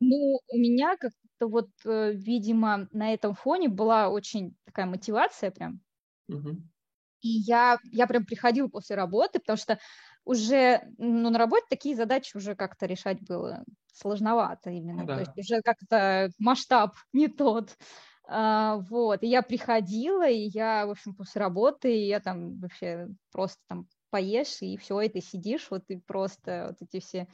[0.01, 5.81] ну, у меня как-то вот, э, видимо, на этом фоне была очень такая мотивация прям.
[6.29, 6.57] Угу.
[7.23, 9.79] И я, я прям приходила после работы, потому что
[10.25, 15.03] уже ну, на работе такие задачи уже как-то решать было сложновато именно.
[15.03, 15.15] Ну, да.
[15.15, 17.77] То есть уже как-то масштаб не тот.
[18.33, 23.09] А, вот, и я приходила, и я, в общем, после работы, и я там вообще
[23.33, 27.27] просто там поешь, и все, и ты сидишь, вот и просто вот эти все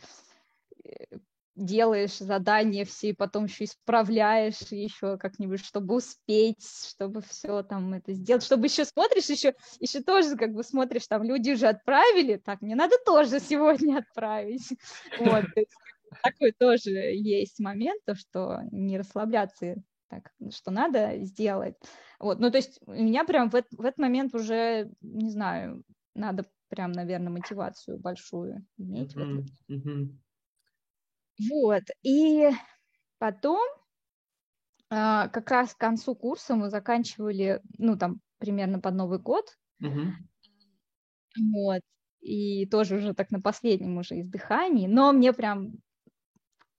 [0.85, 1.19] э,
[1.57, 8.13] делаешь задания все, и потом еще исправляешь еще как-нибудь, чтобы успеть, чтобы все там это
[8.13, 12.61] сделать, чтобы еще смотришь, еще, еще тоже как бы смотришь, там люди уже отправили, так,
[12.61, 14.69] мне надо тоже сегодня отправить.
[15.19, 15.45] Вот,
[16.23, 19.77] такой тоже есть момент, то, что не расслабляться,
[20.09, 21.75] так, что надо сделать.
[22.19, 25.83] Вот, ну, то есть у меня прям в, в этот момент уже, не знаю,
[26.15, 29.15] надо прям, наверное, мотивацию большую иметь.
[29.15, 30.09] Uh-huh, uh-huh.
[31.39, 32.51] Вот, и
[33.19, 33.61] потом
[34.89, 39.47] а, как раз к концу курса мы заканчивали, ну, там, примерно под Новый год.
[39.81, 40.01] Угу.
[41.53, 41.81] Вот,
[42.21, 45.75] и тоже уже так на последнем уже издыхании, но мне прям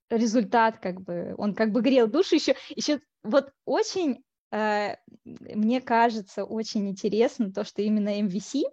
[0.10, 6.46] результат как бы, он как бы грел душу еще, еще вот очень, э, мне кажется,
[6.46, 8.64] очень интересно то, что именно MVC,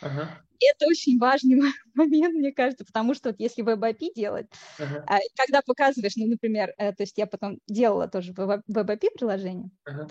[0.00, 1.60] ага это очень важный
[1.94, 4.46] момент, мне кажется, потому что вот если WebAPI делать,
[4.78, 5.04] uh-huh.
[5.36, 10.10] когда показываешь, ну, например, э, то есть я потом делала тоже WebAPI приложение, uh-huh.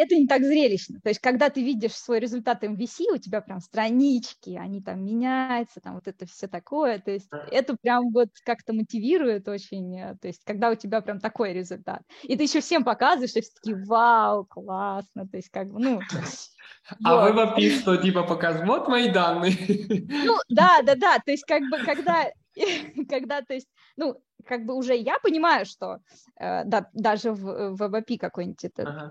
[0.00, 1.00] Это не так зрелищно.
[1.00, 5.80] То есть, когда ты видишь свой результат MVC, у тебя прям странички, они там меняются,
[5.80, 6.98] там вот это все такое.
[6.98, 9.98] То есть, это прям вот как-то мотивирует очень.
[9.98, 12.02] Э, то есть, когда у тебя прям такой результат.
[12.22, 15.28] И ты еще всем показываешь, что все таки вау, классно.
[15.28, 16.00] То есть, как бы, ну...
[17.04, 19.56] А вы вопишь, что типа показ, вот мои данные.
[20.24, 21.18] Ну, да, да, да.
[21.18, 22.30] То есть, как бы, когда
[23.08, 25.98] когда, то есть, ну, как бы уже я понимаю, что
[26.36, 29.10] э, да, даже в, в ABP какой-нибудь это, ага.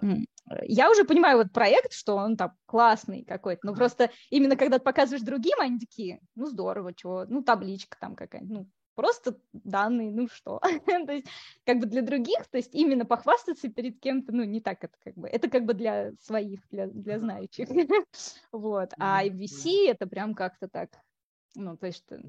[0.63, 4.83] Я уже понимаю вот проект, что он там классный какой-то, но просто именно когда ты
[4.83, 10.27] показываешь другим, они такие, ну, здорово, чего, ну, табличка там какая-нибудь, ну, просто данные, ну
[10.27, 10.59] что.
[10.85, 11.27] то есть
[11.65, 15.15] как бы для других, то есть именно похвастаться перед кем-то, ну не так это как
[15.15, 17.69] бы, это как бы для своих, для, для знающих.
[18.51, 18.91] вот.
[18.99, 20.89] А IVC это прям как-то так
[21.55, 22.19] ну, то есть э,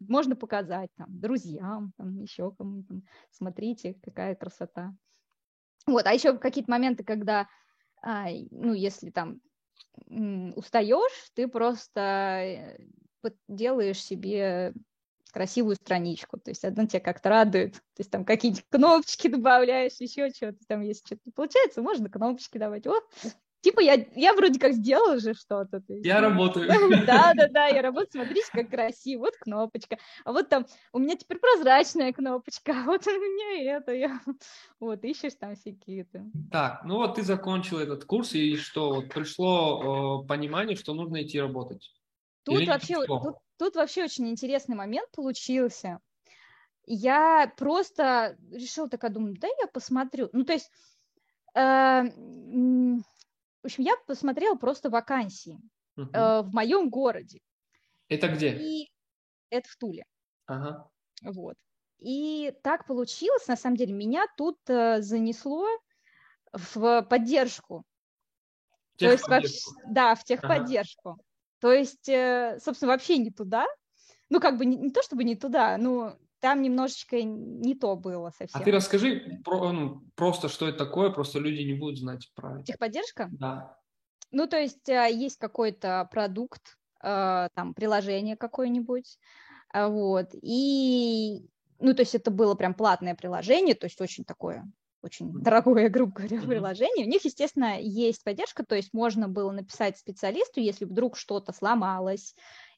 [0.00, 3.00] можно показать там друзьям, там еще кому-то,
[3.30, 4.94] смотрите, какая красота.
[5.86, 7.48] Вот, а еще какие-то моменты, когда,
[8.02, 9.40] а, ну, если там
[10.56, 12.00] устаешь, ты просто
[13.22, 14.74] э, делаешь себе
[15.32, 20.30] красивую страничку, то есть одно тебя как-то радует, то есть там какие-нибудь кнопочки добавляешь, еще
[20.30, 23.04] что-то там, если что-то не получается, можно кнопочки давать, вот,
[23.60, 25.82] типа я, я вроде как сделала же что-то.
[25.88, 26.68] Я работаю.
[27.06, 31.16] Да, да, да, я работаю, смотрите, как красиво, вот кнопочка, а вот там у меня
[31.16, 34.20] теперь прозрачная кнопочка, а вот у меня это, я...
[34.80, 36.24] вот, ищешь там всякие-то.
[36.50, 41.22] Так, ну вот ты закончил этот курс, и что, вот пришло э, понимание, что нужно
[41.22, 41.92] идти работать?
[42.44, 45.98] Тут Или вообще, тут, тут вообще очень интересный момент получился.
[46.86, 50.28] Я просто решила такая, думаю, да я посмотрю.
[50.32, 50.70] Ну, то есть
[51.56, 52.04] э,
[53.66, 55.58] в общем, я посмотрела просто вакансии
[55.96, 56.08] угу.
[56.12, 57.40] э, в моем городе.
[58.08, 58.56] Это где?
[58.56, 58.92] И
[59.50, 60.04] это в Туле.
[60.46, 60.88] Ага.
[61.22, 61.56] Вот.
[61.98, 65.66] И так получилось, на самом деле, меня тут э, занесло
[66.52, 67.82] в поддержку.
[68.98, 71.10] То есть вообще, да, в техподдержку.
[71.10, 71.22] Ага.
[71.58, 73.66] То есть, э, собственно, вообще не туда.
[74.28, 78.30] Ну, как бы не, не то чтобы не туда, но там немножечко не то было
[78.30, 78.60] совсем.
[78.60, 82.56] А ты расскажи про, ну, просто, что это такое, просто люди не будут знать про
[82.56, 82.64] это.
[82.64, 83.28] Техподдержка?
[83.32, 83.78] Да.
[84.30, 89.18] Ну, то есть а, есть какой-то продукт, а, там, приложение какое-нибудь,
[89.72, 94.64] а, вот, и, ну, то есть это было прям платное приложение, то есть очень такое
[95.06, 97.06] очень дорогое, грубо говоря, приложение.
[97.06, 102.34] У них, естественно, есть поддержка, то есть можно было написать специалисту, если вдруг что-то сломалось,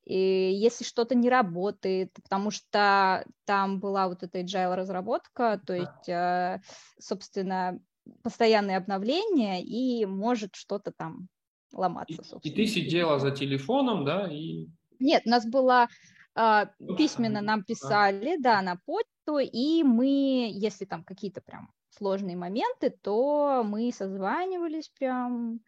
[0.08, 6.08] и если что-то не работает, потому что там была вот эта agile разработка, то есть,
[6.08, 6.62] э,
[6.98, 7.78] собственно,
[8.22, 11.28] постоянные обновления, и может что-то там
[11.74, 12.22] ломаться.
[12.42, 14.26] И, и ты сидела за телефоном, да?
[14.32, 14.68] И...
[14.98, 15.88] Нет, у нас было
[16.34, 16.64] э,
[16.96, 23.62] письменно нам писали, да, на почту, и мы, если там какие-то прям сложные моменты, то
[23.62, 25.60] мы созванивались прям,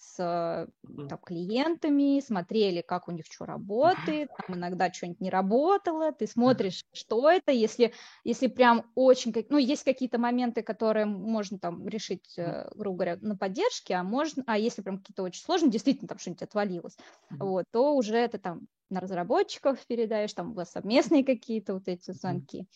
[0.00, 6.26] с там, клиентами, смотрели, как у них что работает, там иногда что-нибудь не работало, ты
[6.26, 7.92] смотришь, что это, если,
[8.24, 13.36] если прям очень, ну, есть какие-то моменты, которые можно там решить, э, грубо говоря, на
[13.36, 16.96] поддержке, а можно, а если прям какие-то очень сложные, действительно там что-нибудь отвалилось,
[17.38, 22.10] вот, то уже это там на разработчиков передаешь, там у вас совместные какие-то вот эти
[22.10, 22.66] звонки.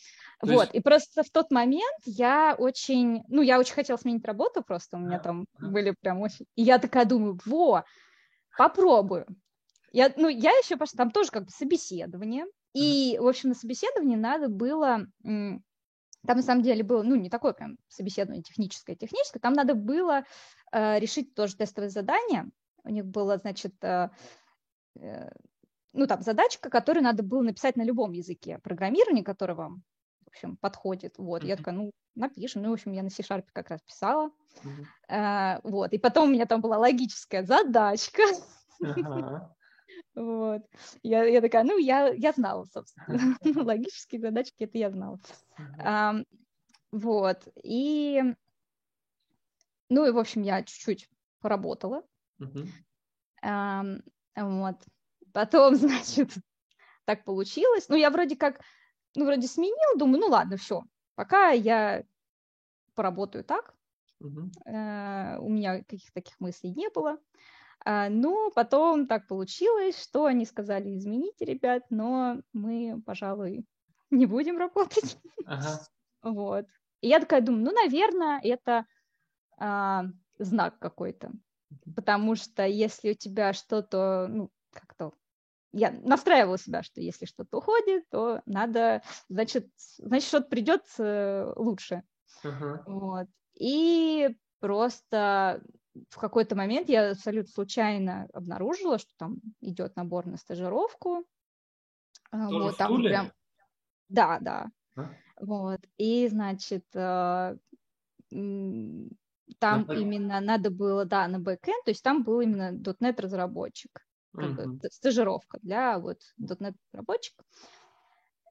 [0.40, 0.74] То вот, есть...
[0.74, 5.00] и просто в тот момент я очень, ну, я очень хотела сменить работу просто, у
[5.00, 6.46] меня там были прям очень...
[6.54, 7.84] И я такая думаю, во,
[8.56, 9.26] попробую.
[9.92, 14.16] Я, ну, я еще пошла, там тоже как бы собеседование, и, в общем, на собеседовании
[14.16, 15.62] надо было, там
[16.26, 20.24] на самом деле было, ну, не такое прям собеседование техническое, техническое, там надо было
[20.72, 22.50] э, решить тоже тестовое задание,
[22.82, 24.10] у них было, значит, э,
[24.96, 25.30] э
[25.94, 29.82] ну, там, задачка, которую надо было написать на любом языке программирования, который вам,
[30.24, 31.14] в общем, подходит.
[31.18, 31.46] Вот, mm-hmm.
[31.46, 32.62] я такая, ну, напишем.
[32.62, 34.30] Ну, в общем, я на C-Sharp как раз писала.
[34.62, 34.84] Mm-hmm.
[35.08, 38.22] А, вот, и потом у меня там была логическая задачка.
[38.82, 39.40] Uh-huh.
[40.16, 40.62] Вот.
[41.02, 43.36] Я, я такая, ну, я, я знала, собственно.
[43.64, 45.20] Логические задачки, это я знала.
[45.78, 46.16] А,
[46.90, 47.48] вот.
[47.62, 48.22] И,
[49.88, 51.08] ну, и, в общем, я чуть-чуть
[51.40, 52.02] поработала.
[53.42, 53.84] А,
[54.36, 54.76] вот.
[55.34, 56.30] Потом, значит,
[57.04, 57.88] так получилось.
[57.90, 58.60] Ну, я вроде как,
[59.14, 60.84] ну, вроде сменил, думаю, ну, ладно, все,
[61.16, 62.04] пока я
[62.94, 63.74] поработаю так.
[64.20, 64.50] Угу.
[64.66, 67.18] Э, у меня каких-то таких мыслей не было.
[67.84, 73.66] А, ну, потом так получилось, что они сказали, извините, ребят, но мы, пожалуй,
[74.10, 75.18] не будем работать.
[75.44, 75.80] Ага.
[76.22, 76.64] Вот.
[77.02, 78.86] И я такая думаю, ну, наверное, это
[79.58, 80.04] а,
[80.38, 81.32] знак какой-то.
[81.94, 85.12] Потому что если у тебя что-то, ну, как-то
[85.74, 90.82] я настраивала себя, что если что-то уходит, то надо, значит, значит что-то придет
[91.56, 92.02] лучше.
[92.44, 92.82] Uh-huh.
[92.86, 93.28] Вот.
[93.54, 95.62] И просто
[96.10, 101.24] в какой-то момент я абсолютно случайно обнаружила, что там идет набор на стажировку.
[102.30, 103.32] А, Тоже вот, там прям...
[104.08, 104.66] Да, да.
[104.96, 105.10] А?
[105.40, 105.80] Вот.
[105.96, 107.56] И, значит, э,
[108.30, 114.03] там на именно надо было, да, на бэкэнд, то есть там был именно .NET разработчик,
[114.34, 114.66] как uh-huh.
[114.66, 117.34] бы, стажировка для вот .NET разработчик.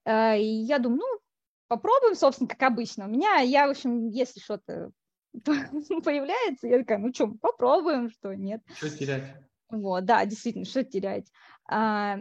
[0.05, 1.19] Э, и я думаю, ну,
[1.67, 3.05] попробуем, собственно, как обычно.
[3.05, 4.91] У меня, я, в общем, если что-то
[5.33, 8.61] появляется, я такая, ну что, попробуем, что нет.
[8.75, 9.35] Что терять?
[9.69, 11.31] Вот, да, действительно, что терять.
[11.67, 12.19] А,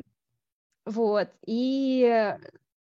[0.86, 2.36] вот, и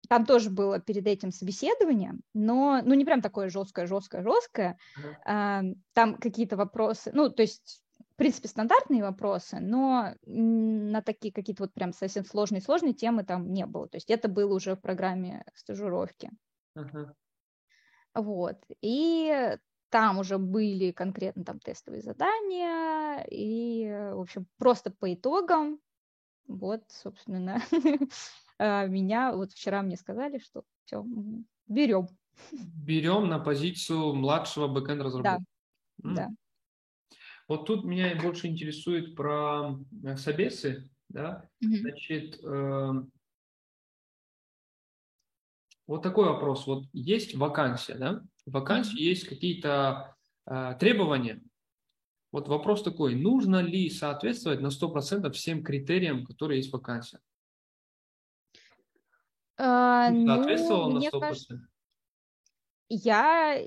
[0.08, 4.78] там тоже было перед этим собеседование, но, ну, не прям такое жесткое, жесткое, жесткое.
[4.98, 5.14] Uh-huh.
[5.26, 5.62] А,
[5.92, 7.82] там какие-то вопросы, ну, то есть,
[8.18, 13.88] принципе, стандартные вопросы, но на такие какие-то вот прям совсем сложные-сложные темы там не было.
[13.88, 16.30] То есть это было уже в программе стажировки.
[16.76, 17.12] Uh-huh.
[18.14, 18.56] Вот.
[18.82, 19.56] И
[19.90, 25.80] там уже были конкретно там тестовые задания, и, в общем, просто по итогам,
[26.46, 27.62] вот, собственно,
[28.58, 31.04] а, меня, вот вчера мне сказали, что все,
[31.68, 32.08] берем.
[32.52, 35.44] Берем на позицию младшего бэкэнд разработчика.
[35.98, 36.28] Да, да.
[37.48, 41.76] Вот тут меня больше интересует про э, собесы, да, mm-hmm.
[41.76, 42.92] значит, э,
[45.86, 46.66] вот такой вопрос.
[46.66, 48.22] Вот есть вакансия, да?
[48.44, 50.14] В вакансии есть какие-то
[50.46, 51.42] э, требования.
[52.32, 57.18] Вот вопрос такой, нужно ли соответствовать на 100% всем критериям, которые есть в вакансии?
[59.56, 61.20] А, Соответствовал ну, на 100%?
[61.20, 61.68] Кажется,
[62.90, 63.58] я...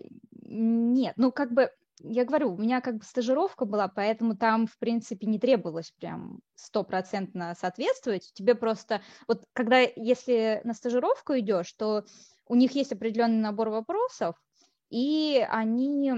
[0.44, 1.72] Нет, ну как бы
[2.04, 6.40] я говорю, у меня как бы стажировка была, поэтому там, в принципе, не требовалось прям
[6.56, 8.32] стопроцентно соответствовать.
[8.34, 12.06] Тебе просто, вот когда, если на стажировку идешь, то
[12.48, 14.36] у них есть определенный набор вопросов,
[14.90, 16.14] и они,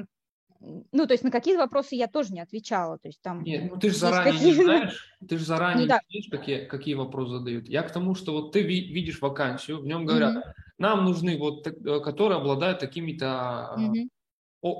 [0.59, 3.43] ну, то есть на какие вопросы я тоже не отвечала, то есть там...
[3.43, 4.47] Нет, ну ты же заранее какие...
[4.47, 5.99] не знаешь, ты же заранее ну, да.
[6.09, 7.67] знаешь, какие, какие вопросы задают.
[7.67, 10.53] Я к тому, что вот ты видишь вакансию, в нем говорят, mm-hmm.
[10.79, 14.09] нам нужны вот, э, которые обладают такими-то mm-hmm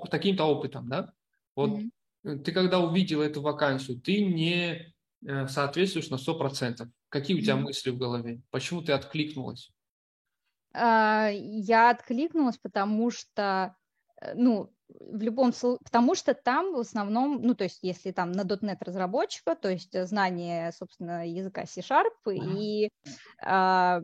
[0.10, 1.14] таким-то опытом, да?
[1.56, 2.40] Вот mm-hmm.
[2.40, 4.94] ты когда увидел эту вакансию, ты не
[5.26, 6.88] э, соответствуешь на 100%.
[7.10, 7.62] Какие у тебя mm-hmm.
[7.62, 8.42] мысли в голове?
[8.50, 9.72] Почему ты откликнулась?
[10.76, 13.76] Uh, я откликнулась, потому что,
[14.20, 18.32] э, ну, в любом случае, потому что там в основном, ну, то есть если там
[18.32, 22.58] на .NET разработчика, то есть знание, собственно, языка C-Sharp, uh-huh.
[22.60, 22.90] и
[23.44, 24.02] а,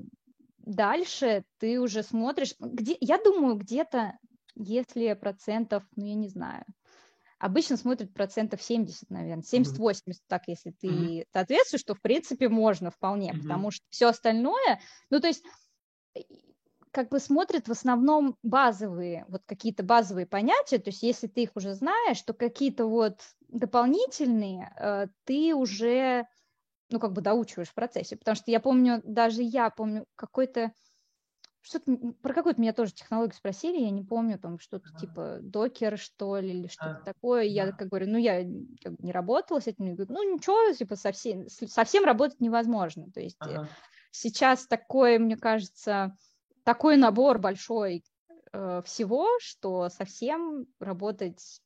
[0.58, 4.14] дальше ты уже смотришь, где, я думаю, где-то
[4.60, 6.66] если процентов, ну, я не знаю,
[7.40, 11.26] обычно смотрят процентов 70, наверное, 70-80, так, если ты mm-hmm.
[11.34, 13.42] соответствуешь, что, в принципе, можно вполне, mm-hmm.
[13.42, 15.44] потому что все остальное, ну, то есть
[16.92, 21.52] как бы смотрят в основном базовые, вот какие-то базовые понятия, то есть если ты их
[21.56, 26.26] уже знаешь, то какие-то вот дополнительные э, ты уже,
[26.90, 30.72] ну, как бы доучиваешь в процессе, потому что я помню, даже я помню какой-то,
[31.62, 35.00] что-то про какую-то меня тоже технологию спросили, я не помню, там что-то а.
[35.00, 37.06] типа докер, что ли, или что-то а.
[37.06, 37.44] такое.
[37.44, 38.44] Я как говорю, ну, я
[38.82, 43.12] как бы не работала с этим, я говорю, ну, ничего, типа, совсем, совсем работать невозможно.
[43.12, 43.70] То есть э, ага.
[44.12, 46.16] сейчас такое, мне кажется,
[46.64, 48.04] такой набор большой
[48.54, 51.62] э, всего, что совсем работать,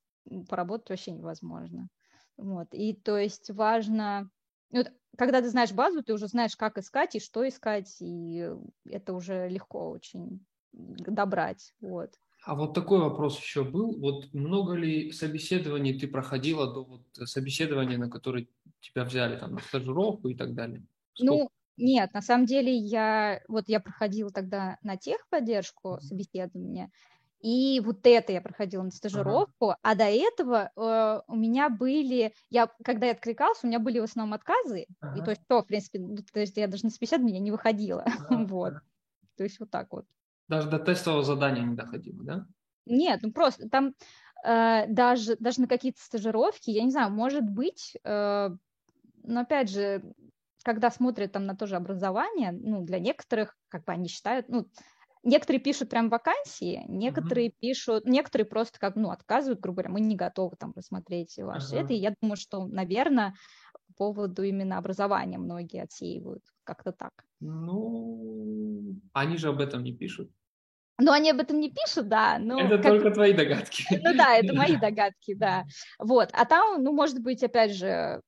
[0.49, 1.88] поработать вообще невозможно.
[2.36, 4.29] Вот, и то есть важно
[4.73, 8.49] вот, когда ты знаешь базу, ты уже знаешь, как искать и что искать, и
[8.86, 11.73] это уже легко очень добрать.
[11.79, 12.13] Вот.
[12.45, 13.97] А вот такой вопрос еще был.
[13.99, 18.47] Вот много ли собеседований ты проходила до вот собеседования, на которое
[18.81, 20.83] тебя взяли там на стажировку и так далее?
[21.13, 21.43] Сколько?
[21.43, 26.91] Ну, нет, на самом деле я вот я проходила тогда на техподдержку собеседования,
[27.43, 29.79] и вот это я проходила на стажировку, ага.
[29.84, 34.03] а до этого э, у меня были, я, когда я откликался, у меня были в
[34.03, 35.19] основном отказы, ага.
[35.19, 38.03] и то есть то, в принципе, ну, то есть я даже на собеседование не выходила,
[38.29, 38.45] ага.
[38.45, 38.73] вот,
[39.36, 40.06] то есть вот так вот.
[40.47, 42.47] Даже до тестового задания не доходила, да?
[42.86, 43.93] Нет, ну просто там
[44.45, 48.49] э, даже, даже на какие-то стажировки, я не знаю, может быть, э,
[49.23, 50.01] но опять же,
[50.63, 54.69] когда смотрят там на то же образование, ну, для некоторых, как бы они считают, ну,
[55.23, 57.55] Некоторые пишут прям вакансии, некоторые uh-huh.
[57.59, 61.81] пишут, некоторые просто как, ну, отказывают, грубо говоря, мы не готовы там рассмотреть ваш uh-huh.
[61.81, 61.93] это.
[61.93, 63.33] И я думаю, что, наверное,
[63.88, 67.13] по поводу именно образования многие отсеивают как-то так.
[67.39, 70.30] Ну, они же об этом не пишут.
[70.99, 72.38] Ну, они об этом не пишут, да.
[72.38, 72.93] Но это как...
[72.93, 73.86] только твои догадки.
[73.89, 75.63] Ну да, это мои догадки, да.
[75.99, 76.30] Вот.
[76.34, 78.21] А там, ну, может быть, опять же,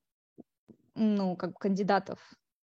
[0.95, 2.19] ну, как кандидатов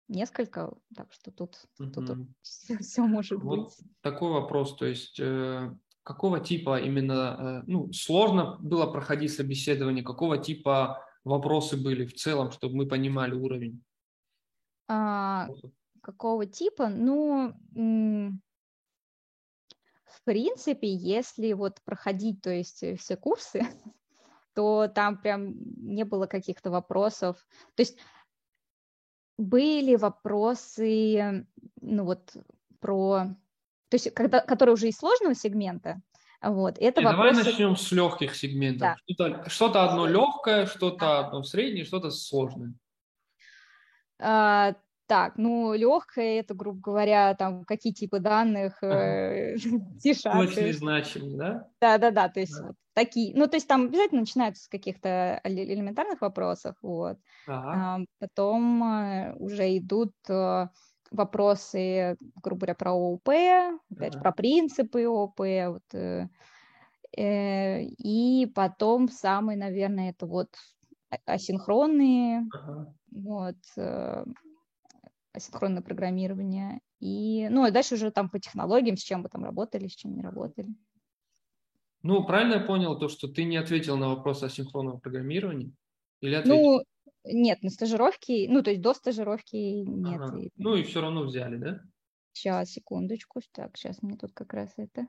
[0.10, 3.78] несколько, так что тут, тут все, все может вот быть.
[4.02, 11.06] Такой вопрос, то есть э, какого типа именно, ну, сложно было проходить собеседование, какого типа
[11.24, 13.84] вопросы были в целом, чтобы мы понимали уровень?
[14.88, 15.48] А,
[16.02, 16.90] какого типа?
[16.90, 17.54] Ну,
[20.10, 23.62] в принципе, если вот проходить, то есть э, все курсы,
[24.54, 27.38] то там прям не было каких-то вопросов.
[27.76, 27.98] То есть
[29.40, 31.48] были вопросы,
[31.82, 32.36] ну вот
[32.82, 33.28] про,
[33.88, 36.02] то есть когда, которые уже из сложного сегмента,
[36.42, 37.36] вот, это вопросы...
[37.36, 38.80] Давай начнем с легких сегментов.
[38.80, 38.96] Да.
[39.08, 42.74] Что-то, что одно легкое, что-то одно среднее, что-то сложное.
[44.20, 44.76] А,
[45.10, 49.56] так, ну, легкое это, грубо говоря, там, какие типы данных, э,
[50.04, 51.68] Точно значимые, да?
[51.82, 52.68] Да, да, да, то есть да.
[52.68, 57.18] Вот такие, ну, то есть там обязательно начинается с каких-то элементарных вопросов, вот.
[57.48, 60.68] А, потом э, уже идут э,
[61.10, 64.22] вопросы, грубо говоря, про ООП, опять ага.
[64.22, 66.28] про принципы ООП, вот,
[67.18, 70.50] и потом самый, наверное, это вот
[71.26, 72.94] асинхронные, ага.
[73.12, 73.58] вот,
[75.40, 76.80] асинхронное программирование.
[77.00, 80.16] И, ну, и дальше уже там по технологиям, с чем вы там работали, с чем
[80.16, 80.70] не работали.
[82.02, 85.74] Ну, правильно я понял то, что ты не ответил на вопрос о синхронном программировании?
[86.22, 86.62] Или ответил?
[86.62, 86.84] Ну,
[87.26, 90.22] нет, на стажировке, ну, то есть до стажировки нет.
[90.22, 90.40] Ага.
[90.56, 91.82] Ну, и все равно взяли, да?
[92.32, 93.42] Сейчас, секундочку.
[93.52, 95.08] Так, сейчас мне тут как раз это...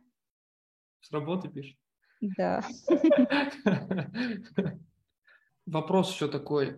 [1.01, 1.79] С работы пишет?
[2.21, 2.65] Да.
[5.67, 6.77] Вопрос еще такой.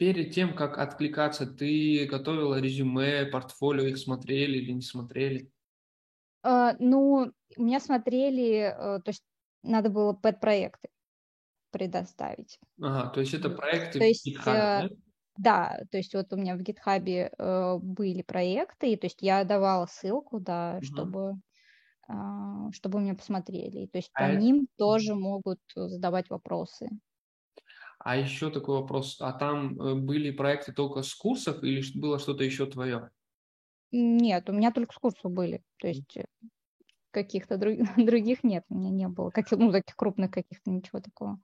[0.00, 5.50] Э, перед тем, как откликаться, ты готовила резюме, портфолио, их смотрели или не смотрели?
[6.44, 9.22] Uh, ну, меня смотрели, uh, то есть
[9.62, 10.88] надо было пэт-проекты
[11.70, 12.58] предоставить.
[12.80, 14.88] Ага, то есть это проекты то есть, GitHub, uh, да?
[15.36, 19.44] Да, то есть вот у меня в GitHub э, были проекты, и то есть я
[19.44, 20.84] давала ссылку, да, угу.
[20.84, 21.34] чтобы
[22.08, 22.12] э,
[22.72, 23.86] чтобы меня посмотрели.
[23.86, 24.40] То есть а по это...
[24.40, 26.90] ним тоже могут задавать вопросы.
[28.02, 32.44] А еще такой вопрос, а там э, были проекты только с курсов или было что-то
[32.44, 33.10] еще твое?
[33.92, 36.24] Нет, у меня только с курсов были, то есть э,
[37.10, 41.38] каких-то друг, других нет, у меня не было, каких, ну, таких крупных каких-то, ничего такого.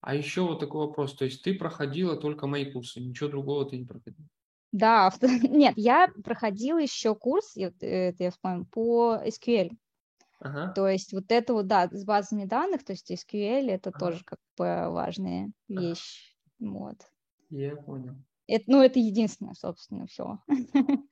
[0.00, 3.78] А еще вот такой вопрос, то есть ты проходила только мои курсы, ничего другого ты
[3.78, 4.26] не проходила?
[4.72, 9.70] Да, нет, я проходила еще курс, это я вспомнила, по SQL.
[10.42, 10.72] Ага.
[10.74, 13.98] То есть вот это вот, да, с базами данных, то есть SQL, это ага.
[13.98, 16.36] тоже как бы важная вещь.
[16.60, 16.70] Ага.
[16.70, 16.96] Вот.
[17.50, 18.14] Я понял.
[18.48, 20.38] Это, ну, это единственное, собственно, все.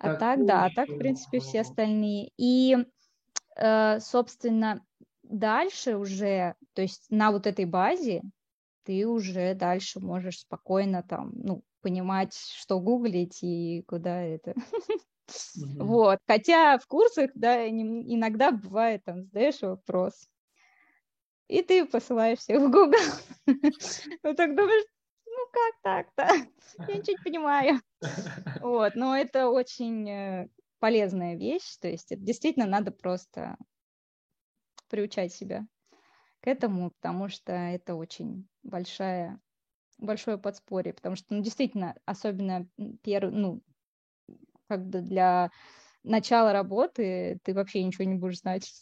[0.00, 2.30] А так, да, а так, в принципе, все остальные.
[2.36, 2.76] И,
[3.56, 4.84] э, собственно,
[5.22, 8.22] дальше уже, то есть на вот этой базе
[8.84, 14.54] ты уже дальше можешь спокойно там, ну, понимать, что гуглить и куда это
[15.56, 15.84] Угу.
[15.86, 16.18] Вот.
[16.26, 20.28] Хотя в курсах, да, иногда бывает, там, задаешь вопрос,
[21.48, 22.98] и ты посылаешь всех в Google.
[24.22, 24.84] Ну, так думаешь,
[25.26, 26.28] ну, как так-то?
[26.88, 27.80] Я ничего не понимаю.
[28.62, 30.48] Вот, но это очень э,
[30.78, 33.56] полезная вещь, то есть это действительно надо просто
[34.88, 35.66] приучать себя
[36.40, 39.40] к этому, потому что это очень большая
[39.98, 42.68] большое подспорье, потому что, ну, действительно, особенно
[43.02, 43.62] первый, ну,
[44.68, 45.50] как бы для
[46.04, 48.72] начала работы ты вообще ничего не будешь знать.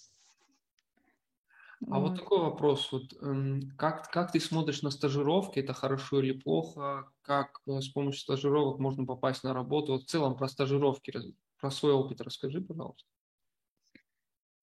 [1.88, 2.10] А вот.
[2.10, 7.10] вот такой вопрос, вот эм, как, как ты смотришь на стажировки, это хорошо или плохо,
[7.20, 11.12] как э, с помощью стажировок можно попасть на работу, вот в целом про стажировки,
[11.60, 13.06] про свой опыт расскажи, пожалуйста.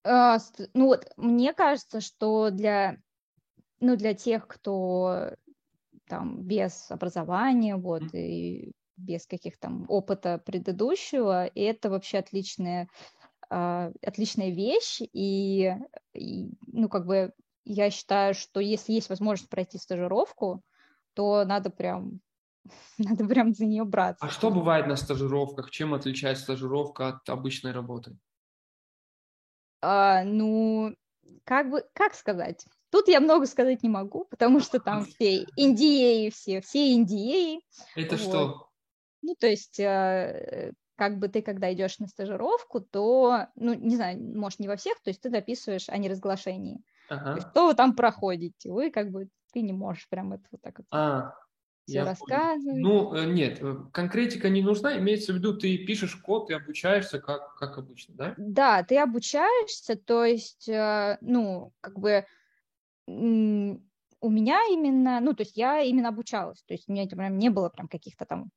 [0.03, 0.37] А,
[0.73, 2.97] ну вот, мне кажется, что для,
[3.79, 5.29] ну, для тех, кто
[6.07, 8.19] там без образования, вот, mm-hmm.
[8.19, 12.87] и без каких там опыта предыдущего, и это вообще отличная,
[13.49, 15.73] э, отличная вещь, и,
[16.13, 17.33] и, ну, как бы,
[17.65, 20.61] я считаю, что если есть возможность пройти стажировку,
[21.13, 22.19] то надо прям
[22.97, 24.25] надо прям за нее браться.
[24.25, 25.71] А что бывает на стажировках?
[25.71, 28.17] Чем отличается стажировка от обычной работы?
[29.81, 30.95] А, ну,
[31.43, 32.65] как бы, как сказать?
[32.89, 37.59] Тут я много сказать не могу, потому что там все NDA, все, все NDA.
[37.95, 38.21] Это вот.
[38.21, 38.69] что?
[39.23, 44.19] Ну, то есть, э, как бы ты, когда идешь на стажировку, то, ну, не знаю,
[44.21, 46.81] может, не во всех, то есть ты дописываешь о неразглашении.
[47.09, 47.23] Ага.
[47.23, 50.61] То есть, что вы там проходите, вы как бы, ты не можешь прям это вот
[50.61, 51.33] так вот а,
[51.85, 52.83] все рассказывать.
[52.83, 57.19] Ну, э, нет, э, конкретика не нужна, имеется в виду, ты пишешь код и обучаешься
[57.19, 58.35] как, как обычно, да?
[58.37, 62.25] Да, ты обучаешься, то есть, ну, как бы
[63.05, 67.49] у меня именно, ну, то есть я именно обучалась, то есть у меня прям не
[67.49, 68.49] было прям каких-то там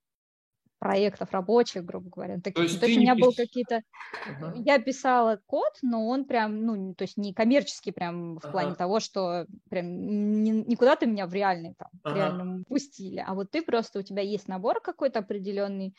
[0.79, 2.37] проектов рабочих, грубо говоря.
[2.37, 2.55] Таких.
[2.55, 3.25] То есть, то есть у меня пис...
[3.25, 3.83] был какие-то...
[4.27, 4.53] Ага.
[4.57, 8.51] Я писала код, но он прям, ну, то есть не коммерческий прям в ага.
[8.51, 12.13] плане того, что прям не, не куда-то меня в реальный там, ага.
[12.13, 15.95] в реальном пустили, а вот ты просто, у тебя есть набор какой-то определенный,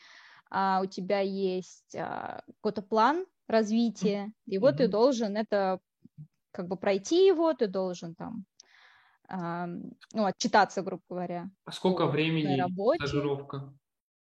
[0.50, 5.80] а, у тебя есть а, какой-то план развития, и вот ты должен это
[6.52, 8.44] как бы пройти его, ты должен там
[9.30, 11.50] ну, отчитаться, грубо говоря.
[11.66, 12.64] А сколько времени
[12.96, 13.74] стажировка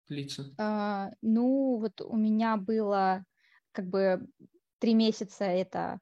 [0.09, 0.55] длится?
[0.59, 3.25] А, ну, вот у меня было
[3.73, 4.27] как бы
[4.79, 6.01] три месяца это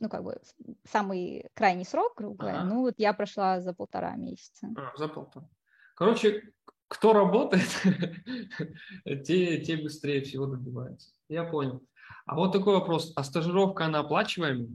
[0.00, 0.40] ну, как бы
[0.84, 2.60] самый крайний срок, грубо говоря.
[2.60, 2.68] Ага.
[2.68, 4.68] Ну, вот я прошла за полтора месяца.
[4.76, 5.48] А, за полтора.
[5.94, 6.42] Короче,
[6.88, 7.68] кто работает,
[9.24, 11.10] те, те быстрее всего добиваются.
[11.28, 11.82] Я понял.
[12.26, 13.12] А вот такой вопрос.
[13.16, 14.68] А стажировка, она оплачиваемая?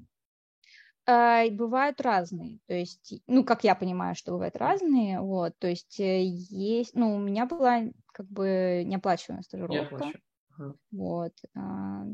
[1.08, 6.00] А, бывают разные, то есть, ну, как я понимаю, что бывают разные, вот, то есть
[6.00, 7.82] э, есть, ну, у меня была
[8.14, 10.12] как бы неоплачиваемая стажировка,
[10.58, 10.76] ага.
[10.92, 12.06] вот, а,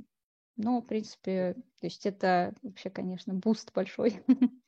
[0.55, 4.21] ну, в принципе, то есть это вообще, конечно, boost большой.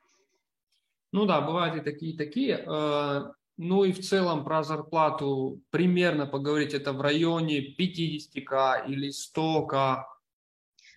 [1.11, 2.63] Ну да, бывают и такие, и такие.
[2.67, 10.05] А, ну и в целом про зарплату примерно поговорить, это в районе 50к или 100к,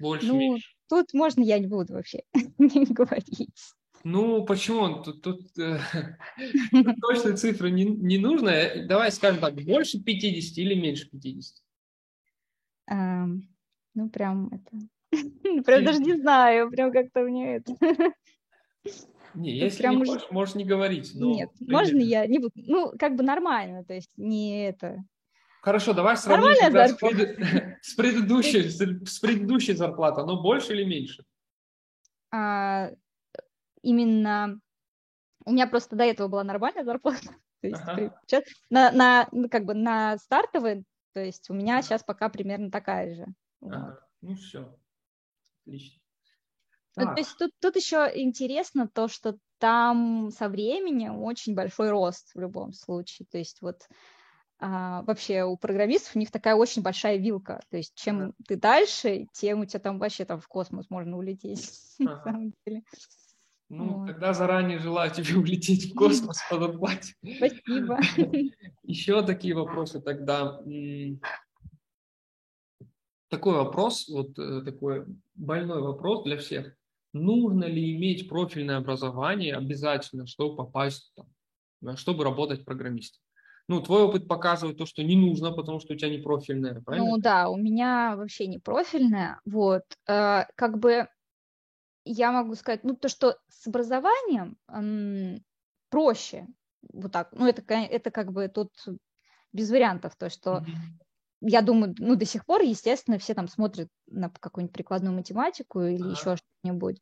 [0.00, 0.74] больше, ну, меньше.
[0.92, 2.20] Тут можно я не буду вообще
[2.58, 3.72] не говорить.
[4.04, 5.02] Ну, почему?
[5.02, 5.78] Тут, тут, э,
[7.00, 8.52] точной цифры не, не нужно.
[8.86, 11.62] Давай скажем так, больше 50 или меньше 50?
[12.92, 13.40] Um,
[13.94, 14.86] ну, прям это...
[15.64, 17.74] Прям даже не знаю, прям как-то мне это...
[19.34, 21.12] Не, если прям не хочешь, можешь не говорить.
[21.14, 21.78] Но Нет, примерно.
[21.78, 22.52] можно я не буду.
[22.54, 25.02] Ну, как бы нормально, то есть не это...
[25.62, 27.38] Хорошо, давай сравним себя с, пред...
[27.82, 30.24] с, предыдущей, с предыдущей зарплатой.
[30.24, 31.24] Оно больше или меньше?
[32.32, 32.90] А,
[33.80, 34.60] именно
[35.44, 37.28] у меня просто до этого была нормальная зарплата.
[37.60, 38.20] То есть ага.
[38.26, 40.84] сейчас на, на, ну, как бы на стартовой,
[41.14, 43.26] то есть у меня сейчас пока примерно такая же.
[43.60, 44.04] Ага.
[44.20, 44.76] Ну все,
[45.64, 46.02] отлично.
[46.96, 52.32] Ну, то есть тут, тут еще интересно то, что там со временем очень большой рост
[52.34, 53.28] в любом случае.
[53.30, 53.88] То есть вот
[54.64, 57.60] а, вообще у программистов у них такая очень большая вилка.
[57.68, 58.32] То есть чем ага.
[58.46, 61.68] ты дальше, тем у тебя там вообще там в космос можно улететь.
[62.00, 62.14] Ага.
[62.14, 62.82] На самом деле.
[63.68, 64.06] Ну, вот.
[64.06, 67.14] тогда заранее желаю тебе улететь в космос по зарплате.
[67.36, 67.98] Спасибо.
[68.84, 70.60] Еще такие вопросы тогда.
[73.28, 76.76] Такой вопрос, вот э, такой больной вопрос для всех.
[77.12, 83.22] Нужно ли иметь профильное образование обязательно, чтобы попасть там, чтобы работать программистом?
[83.68, 87.08] Ну, твой опыт показывает то, что не нужно, потому что у тебя не профильное, правильно?
[87.08, 91.08] Ну да, у меня вообще не профильное, вот, э, как бы
[92.04, 95.44] я могу сказать, ну, то, что с образованием эм,
[95.88, 96.48] проще,
[96.92, 98.70] вот так, ну, это, это как бы тут
[99.52, 101.42] без вариантов, то, что mm-hmm.
[101.42, 106.04] я думаю, ну, до сих пор, естественно, все там смотрят на какую-нибудь прикладную математику или
[106.04, 106.10] uh-huh.
[106.10, 107.00] еще что-нибудь,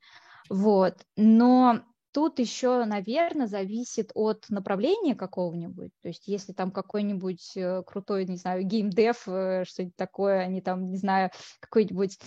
[0.51, 1.81] вот, но
[2.13, 5.93] Тут еще, наверное, зависит от направления какого-нибудь.
[6.03, 10.91] То есть, если там какой-нибудь э, крутой, не знаю, геймдев, э, что-нибудь такое, они там,
[10.91, 11.31] не знаю,
[11.61, 12.19] какой-нибудь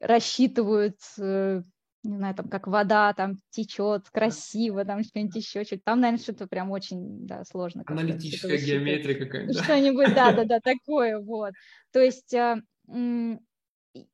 [0.00, 1.62] рассчитывают, э,
[2.02, 5.82] не знаю, там, как вода там течет красиво, там что-нибудь еще, что-то.
[5.84, 7.84] Там, наверное, что-то прям очень, да, сложно.
[7.86, 9.62] Аналитическая геометрия какая-то.
[9.62, 11.52] Что-нибудь, да-да-да, такое, вот.
[11.92, 12.34] То есть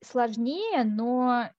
[0.04, 1.50] сложнее, но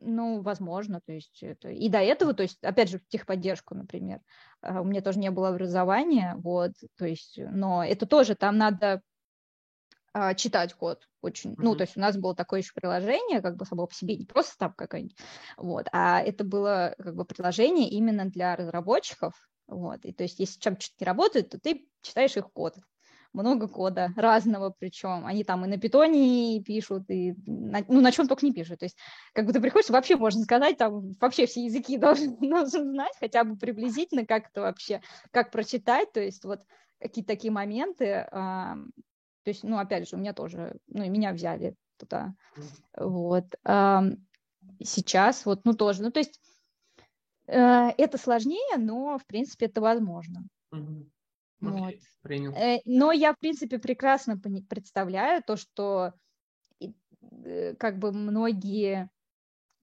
[0.00, 1.70] ну, возможно, то есть это...
[1.70, 4.20] И до этого, то есть, опять же, техподдержку, например,
[4.60, 9.02] а, у меня тоже не было образования, вот, то есть, но это тоже, там надо
[10.12, 11.62] а, читать код очень, mm-hmm.
[11.62, 14.24] ну, то есть у нас было такое еще приложение, как бы само по себе, не
[14.24, 15.16] просто там какая-нибудь,
[15.56, 19.34] вот, а это было как бы приложение именно для разработчиков,
[19.66, 22.76] вот, и то есть если чем что-то не работает, то ты читаешь их код,
[23.32, 25.26] много кода разного причем.
[25.26, 28.80] Они там и на питоне пишут, и на, ну, на чем только не пишут.
[28.80, 28.96] То есть,
[29.32, 33.44] как бы ты приходишь, вообще можно сказать, там вообще все языки должен, должен знать, хотя
[33.44, 35.00] бы приблизительно, как это вообще,
[35.30, 36.60] как прочитать, то есть вот
[36.98, 38.26] какие-то такие моменты.
[38.30, 38.76] А,
[39.44, 42.34] то есть, ну, опять же, у меня тоже, ну, и меня взяли туда.
[42.96, 43.44] Вот.
[43.64, 44.04] А,
[44.82, 46.40] сейчас вот, ну, тоже, ну, то есть
[47.46, 50.44] э, это сложнее, но, в принципе, это возможно.
[51.60, 51.94] Вот.
[52.22, 52.52] Принял.
[52.52, 56.12] Э, но я, в принципе, прекрасно представляю то, что
[56.80, 59.10] э, как бы многие...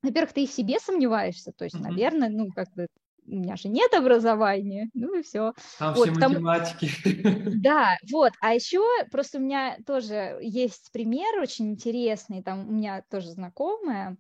[0.03, 2.87] Во-первых, ты в себе сомневаешься, то есть, наверное, ну, как бы
[3.27, 5.53] у меня же нет образования, ну и все.
[5.79, 6.89] Там вот, все математики.
[7.61, 8.31] Да, вот.
[8.39, 14.17] А еще просто у меня тоже есть пример очень интересный, там у меня тоже знакомая,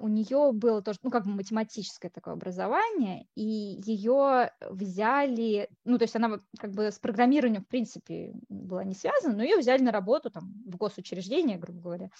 [0.00, 6.04] у нее было тоже, ну, как бы математическое такое образование, и ее взяли, ну, то
[6.04, 9.92] есть она как бы с программированием, в принципе, была не связана, но ее взяли на
[9.92, 12.10] работу там в госучреждение, грубо говоря,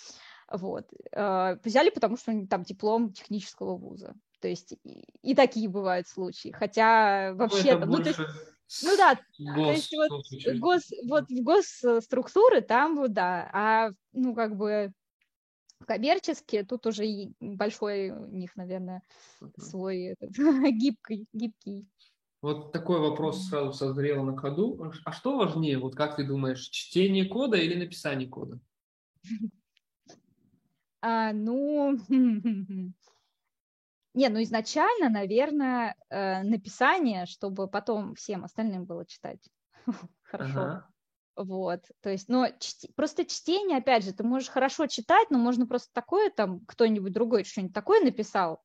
[0.51, 0.87] вот.
[1.15, 4.15] А, взяли, потому что там диплом технического вуза.
[4.41, 6.51] То есть и, и такие бывают случаи.
[6.51, 7.79] Хотя вообще...
[7.79, 8.19] Ну, есть,
[8.83, 14.35] ну да, гос, то есть вот, гос, вот в госструктуры там вот да, а ну
[14.35, 14.93] как бы
[15.87, 17.05] коммерческие, тут уже
[17.41, 19.03] большой у них, наверное,
[19.59, 20.31] свой этот,
[20.73, 21.87] гибкий, гибкий.
[22.41, 24.93] Вот такой вопрос сразу созрел на ходу.
[25.05, 28.59] А что важнее, вот как ты думаешь, чтение кода или написание кода?
[31.05, 31.99] А, ну,
[34.15, 39.41] не, ну изначально, наверное, э, написание, чтобы потом всем остальным было читать.
[40.23, 40.61] Хорошо.
[40.61, 40.92] Ага.
[41.35, 42.91] Вот, то есть, но чти...
[42.95, 47.45] просто чтение, опять же, ты можешь хорошо читать, но можно просто такое там, кто-нибудь другой
[47.45, 48.63] что-нибудь такое написал,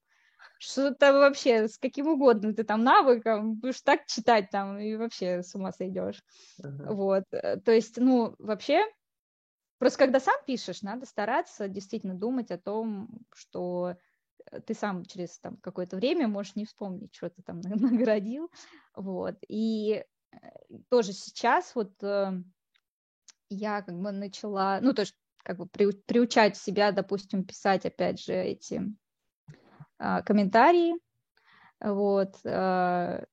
[0.59, 5.53] что-то вообще с каким угодно ты там навыком будешь так читать там и вообще с
[5.55, 6.22] ума сойдешь.
[6.61, 6.93] Uh-huh.
[6.93, 8.84] Вот, э, то есть, ну, вообще,
[9.78, 13.95] просто когда сам пишешь, надо стараться действительно думать о том, что
[14.51, 18.51] э, ты сам через там какое-то время можешь не вспомнить, что ты там наградил,
[18.95, 20.38] вот, и э,
[20.89, 21.93] тоже сейчас вот
[23.50, 28.22] я как бы начала, ну, то есть как бы при, приучать себя, допустим, писать, опять
[28.22, 28.82] же, эти
[29.98, 30.95] а, комментарии,
[31.80, 33.24] вот, а,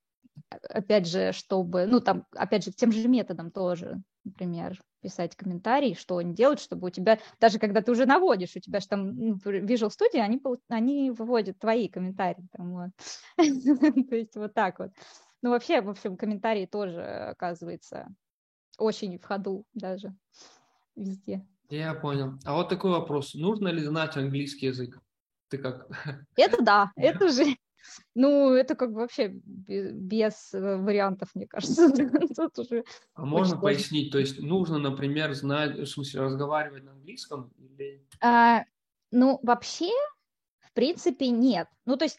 [0.69, 6.17] опять же, чтобы, ну, там, опять же, тем же методом тоже, например, писать комментарии, что
[6.17, 9.35] они делают, чтобы у тебя, даже когда ты уже наводишь, у тебя же там ну,
[9.35, 12.91] Visual Studio, они, они выводят твои комментарии, там, вот.
[14.09, 14.93] то есть вот так вот.
[15.43, 18.09] Ну, вообще, в общем, комментарии тоже, оказывается,
[18.79, 20.15] очень в ходу даже
[20.97, 21.47] везде.
[21.71, 22.39] Я понял.
[22.45, 23.35] А вот такой вопрос.
[23.35, 25.01] Нужно ли знать английский язык?
[25.49, 25.89] Ты как?
[26.37, 27.57] Это да, это же,
[28.15, 31.91] ну, это как бы вообще без э, вариантов, мне кажется.
[32.37, 37.53] Тут уже а можно пояснить, то есть нужно, например, знать, в смысле, разговаривать на английском?
[37.59, 38.07] Или...
[38.21, 38.65] А,
[39.11, 39.91] ну, вообще,
[40.61, 41.69] в принципе, нет.
[41.85, 42.19] Ну, то есть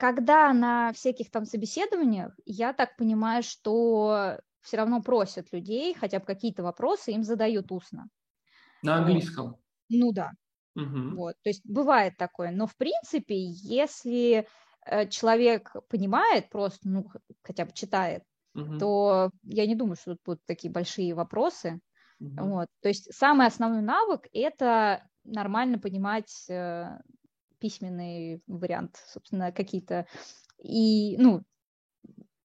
[0.00, 6.26] когда на всяких там собеседованиях, я так понимаю, что все равно просят людей, хотя бы
[6.26, 8.08] какие-то вопросы им задают устно.
[8.82, 9.56] На английском?
[9.88, 10.32] Ну да.
[10.76, 11.16] Угу.
[11.16, 11.34] Вот.
[11.42, 12.50] То есть бывает такое.
[12.50, 14.46] Но в принципе, если
[14.86, 17.10] э, человек понимает просто, ну,
[17.42, 18.22] хотя бы читает,
[18.54, 18.78] угу.
[18.78, 21.80] то я не думаю, что тут будут такие большие вопросы.
[22.20, 22.44] Угу.
[22.44, 22.68] Вот.
[22.80, 26.98] То есть самый основной навык– это нормально понимать э,
[27.58, 30.06] письменный вариант, собственно, какие-то.
[30.62, 31.42] И, ну,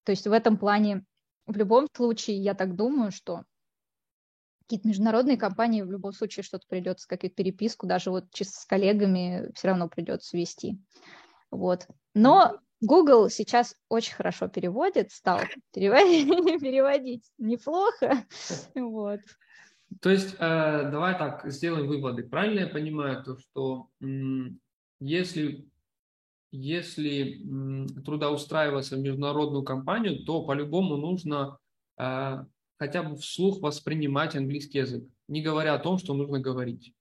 [0.03, 1.03] то есть в этом плане
[1.46, 3.43] в любом случае, я так думаю, что
[4.66, 9.52] какие-то международные компании в любом случае что-то придется, какую-то переписку, даже вот чисто с коллегами
[9.54, 10.80] все равно придется вести.
[11.52, 11.88] Вот.
[12.14, 15.39] Но Google сейчас очень хорошо переводит, стал
[15.74, 16.28] переводить,
[16.62, 18.26] переводить неплохо.
[18.76, 19.22] Вот.
[20.02, 22.24] То есть, э, давай так, сделаем выводы.
[22.24, 23.89] Правильно я понимаю, то, что
[25.00, 25.70] если
[26.56, 27.41] если
[28.03, 31.58] трудоустраиваться в международную компанию, то по-любому нужно
[31.97, 32.45] э,
[32.78, 36.93] хотя бы вслух воспринимать английский язык, не говоря о том, что нужно говорить.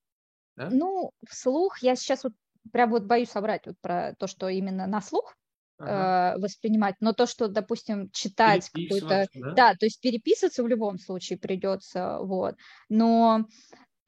[0.56, 0.68] Да?
[0.70, 2.32] Ну, вслух я сейчас вот
[2.72, 5.36] прям вот боюсь собрать вот про то, что именно на слух
[5.78, 6.36] ага.
[6.36, 9.54] э, воспринимать, но то, что, допустим, читать какой-то, да?
[9.54, 12.56] да, то есть переписываться в любом случае придется, вот.
[12.88, 13.46] Но,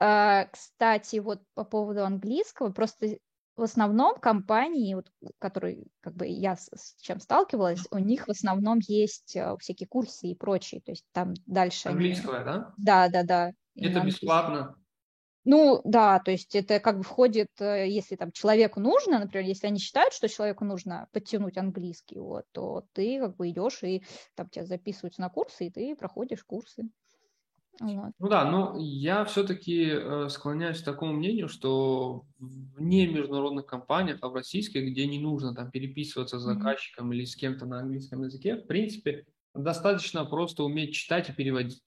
[0.00, 3.18] э, кстати, вот по поводу английского, просто
[3.56, 8.30] в основном компании, вот, которые как бы я с, с чем сталкивалась, у них в
[8.30, 11.88] основном есть э, всякие курсы и прочие, то есть там дальше.
[11.88, 12.44] Английское, они...
[12.44, 12.74] да?
[12.76, 13.52] Да, да, да.
[13.74, 14.76] Это бесплатно?
[15.48, 19.68] Ну, да, то есть это как бы входит, э, если там человеку нужно, например, если
[19.68, 24.02] они считают, что человеку нужно подтянуть английский, вот, то ты как бы идешь и
[24.34, 26.88] там тебя записываются на курсы, и ты проходишь курсы.
[27.80, 28.12] Вот.
[28.18, 34.18] Ну да, но я все-таки э, склоняюсь к такому мнению, что в не международных компаниях,
[34.22, 37.14] а в российских, где не нужно там переписываться с заказчиком mm-hmm.
[37.14, 41.82] или с кем-то на английском языке, в принципе, достаточно просто уметь читать и переводить.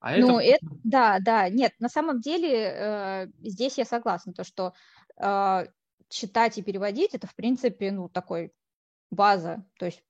[0.00, 0.56] А ну, это...
[0.56, 4.72] это, да, да, нет, на самом деле э, здесь я согласна, то, что
[5.18, 5.66] э,
[6.08, 8.52] читать и переводить, это, в принципе, ну, такой
[9.10, 10.02] база, то есть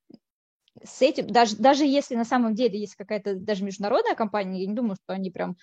[0.83, 4.75] с этим, даже, даже если на самом деле есть какая-то даже международная компания, я не
[4.75, 5.57] думаю, что они прям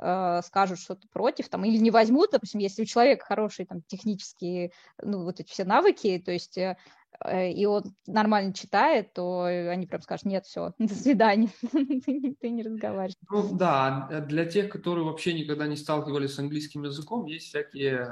[0.00, 4.72] э, скажут что-то против, там, или не возьмут, допустим, если у человека хорошие там технические,
[5.02, 6.76] ну, вот эти все навыки, то есть э,
[7.24, 11.50] э и он нормально читает, то они прям скажут, нет, все, до свидания,
[12.40, 13.14] ты, не разговариваешь.
[13.30, 18.08] Ну да, для тех, которые вообще никогда не сталкивались с английским языком, есть всякие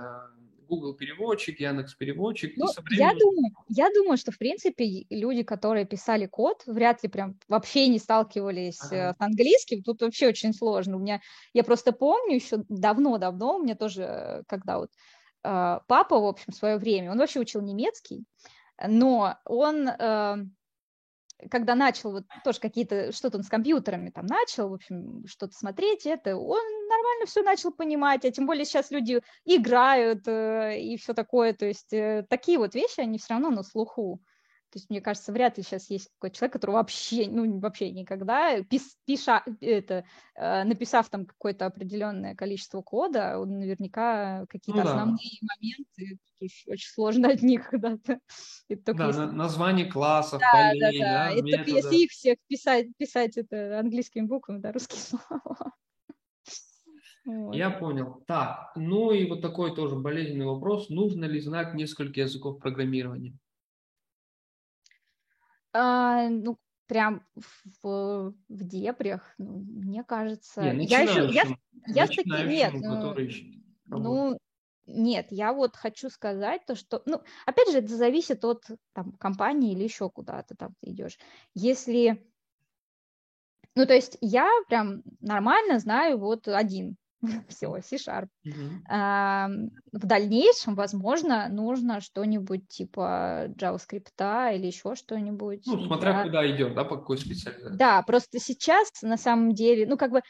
[0.71, 2.57] Google переводчик, Яндекс переводчик.
[2.57, 3.09] Ну, временем...
[3.09, 7.89] я, думаю, я думаю, что, в принципе, люди, которые писали код, вряд ли прям вообще
[7.89, 9.15] не сталкивались ага.
[9.19, 9.83] с английским.
[9.83, 10.97] Тут вообще очень сложно.
[10.97, 11.21] У меня,
[11.53, 14.91] я просто помню еще давно-давно, у меня тоже, когда вот
[15.45, 18.25] э, папа, в общем, в свое время, он вообще учил немецкий,
[18.87, 20.37] но он э,
[21.51, 26.07] когда начал вот тоже какие-то, что-то он с компьютерами там начал, в общем, что-то смотреть,
[26.07, 26.61] это он
[27.01, 31.67] нормально все начал понимать, а тем более сейчас люди играют э, и все такое, то
[31.67, 34.21] есть э, такие вот вещи, они все равно на слуху.
[34.71, 38.63] То есть, мне кажется, вряд ли сейчас есть какой-то человек, который вообще, ну, вообще никогда,
[38.63, 40.05] пис, пиша, это,
[40.37, 45.49] э, написав там какое-то определенное количество кода, он наверняка какие-то ну, основные да.
[45.57, 46.19] моменты,
[46.69, 48.21] очень сложно от них когда-то.
[48.69, 49.25] Да, если...
[49.25, 51.25] название классов, да, полей, да, да.
[51.25, 55.73] да это только если их всех писать, писать это английскими буквами, да, русские слова.
[57.31, 57.55] Вот.
[57.55, 58.25] Я понял.
[58.27, 60.89] Так, ну и вот такой тоже болезненный вопрос.
[60.89, 63.35] Нужно ли знать несколько языков программирования?
[65.73, 67.25] А, ну, прям
[67.83, 70.61] в, в дебрях, ну, мне кажется.
[70.73, 71.45] Не, я еще, я,
[71.87, 73.15] я таки, нет, ну,
[73.87, 74.39] ну,
[74.87, 79.73] нет, я вот хочу сказать то, что, ну, опять же, это зависит от там компании
[79.73, 81.17] или еще куда-то там ты идешь.
[81.55, 82.29] Если,
[83.77, 86.97] ну, то есть я прям нормально знаю вот один
[87.49, 88.29] все, C-Sharp.
[88.47, 88.71] Uh-huh.
[88.89, 89.49] А,
[89.93, 95.65] в дальнейшем, возможно, нужно что-нибудь типа JavaScript или еще что-нибудь.
[95.67, 96.23] Ну, смотря да.
[96.25, 97.77] куда идет, да, по какой специализации.
[97.77, 100.21] Да, просто сейчас на самом деле, ну, как бы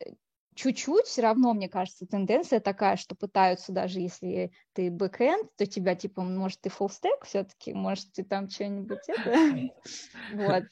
[0.00, 0.12] э,
[0.54, 5.94] чуть-чуть все равно, мне кажется, тенденция такая, что пытаются, даже если ты бэкэнд, то тебя,
[5.94, 9.70] типа, может, ты full stack все-таки, может, ты там что-нибудь это...
[10.32, 10.64] Вот.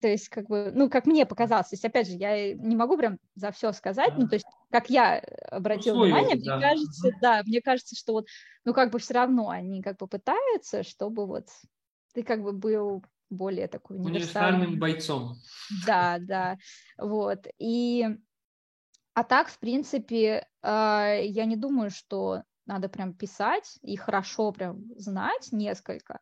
[0.00, 2.96] То есть, как бы, ну, как мне показалось, то есть, опять же, я не могу
[2.96, 5.18] прям за все сказать, ну, то есть, как я
[5.50, 6.60] обратила ну, внимание, опыт, мне да.
[6.60, 8.26] кажется, да, мне кажется, что вот,
[8.64, 11.48] ну, как бы все равно они как бы пытаются, чтобы вот
[12.14, 15.36] ты как бы был более такой универсальным, универсальным бойцом.
[15.86, 16.58] Да, да,
[16.98, 18.06] вот, и
[19.14, 24.84] а так, в принципе, э, я не думаю, что надо прям писать и хорошо прям
[24.96, 26.20] знать несколько,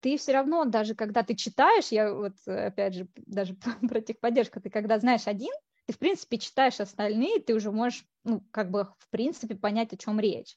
[0.00, 3.56] ты все равно, даже когда ты читаешь, я вот, опять же, даже
[3.88, 5.52] про техподдержку, ты когда знаешь один,
[5.86, 9.96] ты, в принципе, читаешь остальные, ты уже можешь, ну, как бы, в принципе, понять, о
[9.96, 10.56] чем речь.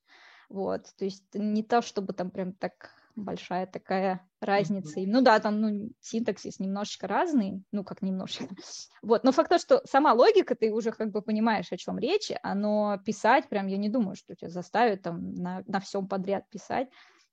[0.50, 5.00] Вот, то есть не то, чтобы там прям так большая такая разница.
[5.02, 8.48] Ну да, там ну, синтаксис немножечко разный, ну как немножечко.
[9.02, 12.32] Вот, но факт то, что сама логика, ты уже как бы понимаешь, о чем речь,
[12.44, 16.90] но писать прям, я не думаю, что тебя заставят там на, на всем подряд писать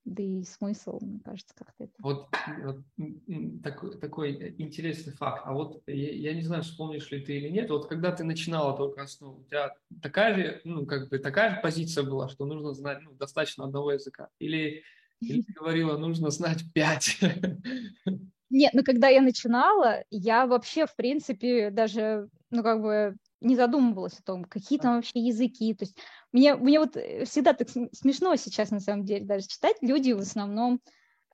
[0.06, 1.92] да и смысл, мне кажется, как-то это.
[1.98, 2.28] Вот,
[2.62, 5.42] вот такой, такой интересный факт.
[5.44, 8.76] А вот я, я не знаю, вспомнишь ли ты или нет, вот когда ты начинала
[8.76, 12.72] только основу, у тебя такая же, ну, как бы такая же позиция была, что нужно
[12.72, 14.28] знать ну, достаточно одного языка?
[14.38, 14.84] Или,
[15.20, 17.18] или ты говорила, нужно знать пять?
[18.48, 24.18] Нет, ну когда я начинала, я вообще, в принципе, даже, ну, как бы не задумывалась
[24.18, 25.74] о том, какие там вообще языки.
[25.74, 25.96] То есть
[26.32, 29.76] мне, мне вот э, всегда так смешно сейчас, на самом деле, даже читать.
[29.80, 30.80] Люди в основном,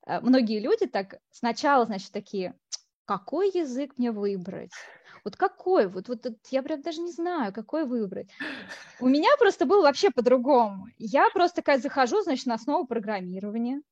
[0.07, 2.55] э, многие люди так сначала, значит, такие,
[3.05, 4.73] какой язык мне выбрать?
[5.25, 5.87] Вот какой?
[5.87, 8.29] Вот, вот, вот я прям даже не знаю, какой выбрать.
[8.99, 10.89] У меня просто было вообще по-другому.
[10.99, 13.83] Я просто такая захожу, значит, на основу программирования.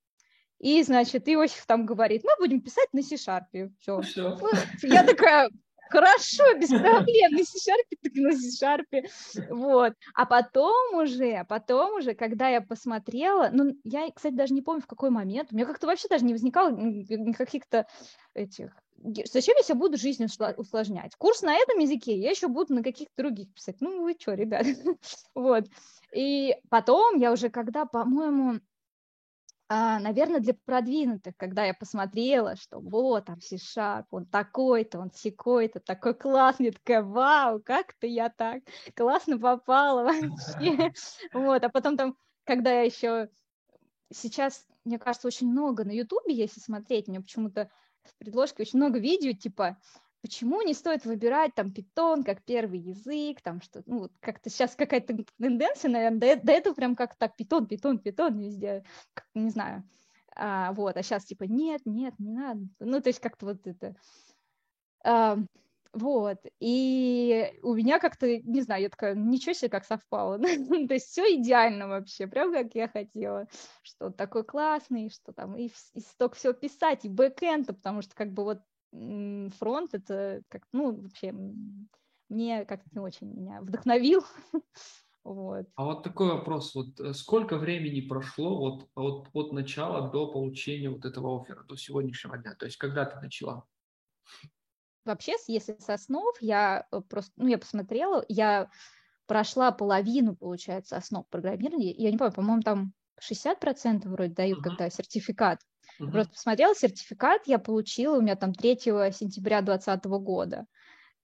[0.58, 3.72] И, значит, Иосиф там говорит, мы будем писать на C-Sharp.
[3.80, 4.00] Все.
[4.02, 4.38] Все.
[4.82, 5.48] Я такая,
[5.90, 9.08] Хорошо, без проблем, на C-Sharp, так на C-Sharp.
[9.50, 9.94] Вот.
[10.14, 14.86] А потом уже, потом уже, когда я посмотрела, ну, я, кстати, даже не помню, в
[14.86, 16.76] какой момент, у меня как-то вообще даже не возникало
[17.36, 17.86] каких-то
[18.34, 18.70] этих
[19.02, 21.16] Зачем я себе буду жизнь усложнять?
[21.16, 23.76] Курс на этом языке я еще буду на каких-то других писать.
[23.80, 24.66] Ну, вы что, ребят?
[25.34, 25.64] вот.
[26.14, 28.60] И потом я уже, когда, по-моему, а,
[29.70, 36.14] наверное, для продвинутых, когда я посмотрела, что вот, там C-Sharp, он такой-то, он секой-то, такой
[36.14, 38.62] классный, я такая, вау, как-то я так
[38.96, 40.92] классно попала вообще.
[41.32, 43.28] Вот, а потом там, когда я еще
[44.12, 47.70] сейчас, мне кажется, очень много на Ютубе, если смотреть, мне почему-то
[48.02, 49.78] в предложке очень много видео, типа,
[50.22, 54.74] почему не стоит выбирать там питон как первый язык, там что, ну, вот как-то сейчас
[54.76, 59.50] какая-то тенденция, наверное, до, до этого прям как так питон, питон, питон везде, как, не
[59.50, 59.84] знаю,
[60.36, 63.96] а, вот, а сейчас типа нет, нет, не надо, ну, то есть как-то вот это,
[65.04, 65.38] а,
[65.92, 71.08] вот, и у меня как-то, не знаю, я такая, ничего себе, как совпало, то есть
[71.08, 73.48] все идеально вообще, прям как я хотела,
[73.82, 78.32] что такой классный, что там и, и столько все писать, и бэкэнд, потому что как
[78.32, 78.60] бы вот
[78.92, 81.32] фронт это как, ну, вообще
[82.28, 84.24] мне как-то не очень меня вдохновил.
[85.22, 85.66] Вот.
[85.74, 90.88] А вот такой вопрос, вот э, сколько времени прошло вот от, от начала до получения
[90.88, 92.54] вот этого оффера, до сегодняшнего дня?
[92.54, 93.66] То есть когда ты начала?
[95.04, 98.70] Вообще, если со основ, я э, просто, ну, я посмотрела, я
[99.26, 101.92] прошла половину, получается, основ программирования.
[101.92, 104.62] Я не помню, по-моему, там 60% вроде дают, uh-huh.
[104.62, 105.60] когда сертификат.
[106.00, 106.10] Uh-huh.
[106.10, 108.76] Просто посмотрела сертификат, я получила у меня там 3
[109.12, 110.66] сентября 2020 года.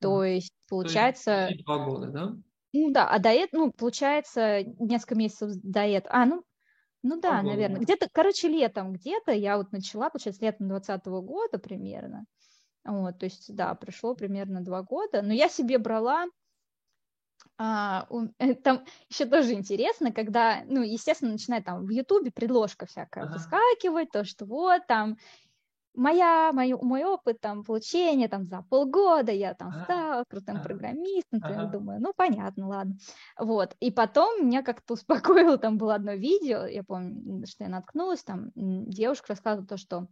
[0.01, 0.35] То uh-huh.
[0.35, 1.25] есть, получается...
[1.25, 2.37] То есть два года, да?
[2.73, 6.15] Ну да, а до этого, ну, получается, несколько месяцев до этого.
[6.15, 6.45] А, ну,
[7.03, 7.49] ну да, Ого.
[7.49, 7.81] наверное.
[7.81, 12.27] Где-то, короче, летом где-то я вот начала, получается, летом 2020 года примерно.
[12.85, 15.23] Вот, то есть, да, прошло примерно два года.
[15.23, 16.27] Но я себе брала
[17.59, 18.27] а, у,
[18.63, 23.35] там еще тоже интересно, когда, ну, естественно, начинает там в Ютубе предложка всякая ага.
[23.35, 25.17] выскакивать, то, что вот там
[25.95, 31.63] моя, мой, мой опыт там получения там за полгода я там стала крутым программистом, ага.
[31.63, 32.97] я думаю, ну понятно, ладно,
[33.39, 38.23] вот, и потом меня как-то успокоило, там было одно видео, я помню, что я наткнулась,
[38.23, 40.07] там девушка рассказывала то, что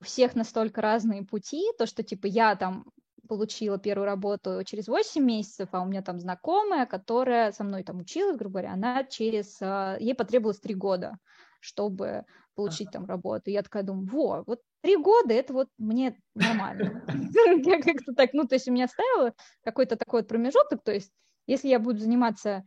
[0.00, 2.84] у всех настолько разные пути, то, что типа я там
[3.28, 7.98] получила первую работу через 8 месяцев, а у меня там знакомая, которая со мной там
[7.98, 9.56] училась, грубо говоря, она через...
[9.60, 11.18] А, ей потребовалось 3 года,
[11.60, 13.50] чтобы получить там работу.
[13.50, 17.04] Я такая думаю, во, вот три года, это вот мне нормально.
[17.64, 19.32] Я как-то так, ну, то есть у меня ставила
[19.64, 21.10] какой-то такой вот промежуток, то есть
[21.46, 22.64] если я буду заниматься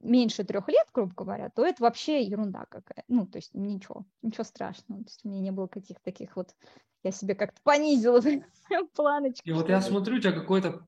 [0.00, 3.04] меньше трех лет, грубо говоря, то это вообще ерунда какая.
[3.08, 5.02] Ну, то есть ничего, ничего страшного.
[5.02, 6.54] То есть у меня не было каких-то таких вот...
[7.02, 8.20] Я себе как-то понизила
[8.94, 9.48] планочки.
[9.48, 10.86] И вот я смотрю, у тебя какое-то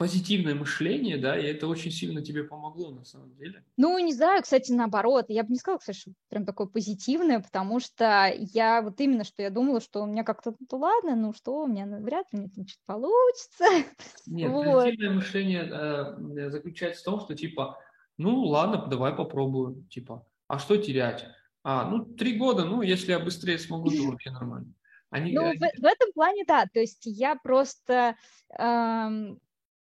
[0.00, 3.62] позитивное мышление, да, и это очень сильно тебе помогло на самом деле.
[3.76, 7.80] Ну, не знаю, кстати, наоборот, я бы не сказала, кстати, что прям такое позитивное, потому
[7.80, 11.64] что я вот именно, что я думала, что у меня как-то, ну ладно, ну что,
[11.64, 13.64] у меня ну, вряд ли мне там что-то получится.
[14.26, 14.84] Нет, вот.
[14.84, 17.78] позитивное мышление э, заключается в том, что типа,
[18.16, 21.26] ну ладно, давай попробую, типа, а что терять?
[21.62, 24.72] А, ну, три года, ну, если я быстрее смогу, то вообще нормально.
[25.10, 25.58] Они, ну, они...
[25.58, 28.16] В, в этом плане, да, то есть я просто
[28.58, 29.38] эм,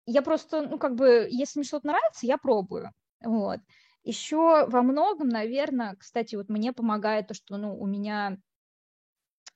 [0.07, 2.91] я просто, ну, как бы, если мне что-то нравится, я пробую,
[3.25, 3.61] вот.
[4.05, 8.39] Еще во многом, наверное, кстати, вот мне помогает то, что, ну, у меня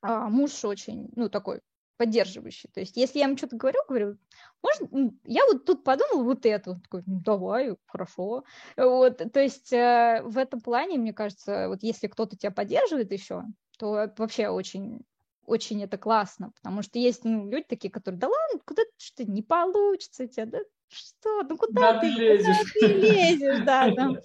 [0.02, 1.60] а, муж очень, ну, такой
[1.96, 2.68] поддерживающий.
[2.72, 4.18] То есть, если я ему что-то говорю, говорю,
[4.62, 8.44] можно, я вот тут подумал вот это, он такой, ну, давай, хорошо.
[8.76, 13.44] Вот, то есть, э, в этом плане, мне кажется, вот если кто-то тебя поддерживает еще,
[13.78, 15.00] то вообще очень
[15.46, 19.42] очень это классно, потому что есть ну, люди такие, которые, да ладно, куда что не
[19.42, 22.72] получится у тебя, да что, ну куда да, ты, лезешь?
[22.72, 24.18] Куда ты лезешь, да, там.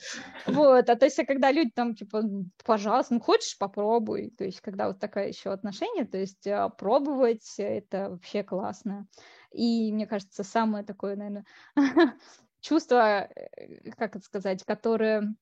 [0.45, 2.23] Вот, а то есть, а когда люди там, типа,
[2.63, 7.55] пожалуйста, ну хочешь, попробуй, то есть, когда вот такое еще отношение, то есть, а, пробовать,
[7.57, 9.07] это вообще классно.
[9.51, 11.45] И, мне кажется, самое такое, наверное,
[12.61, 15.35] чувство, э, как это сказать, которое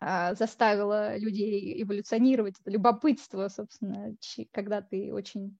[0.00, 4.14] заставило людей эволюционировать, это любопытство, собственно,
[4.52, 5.58] когда ты очень...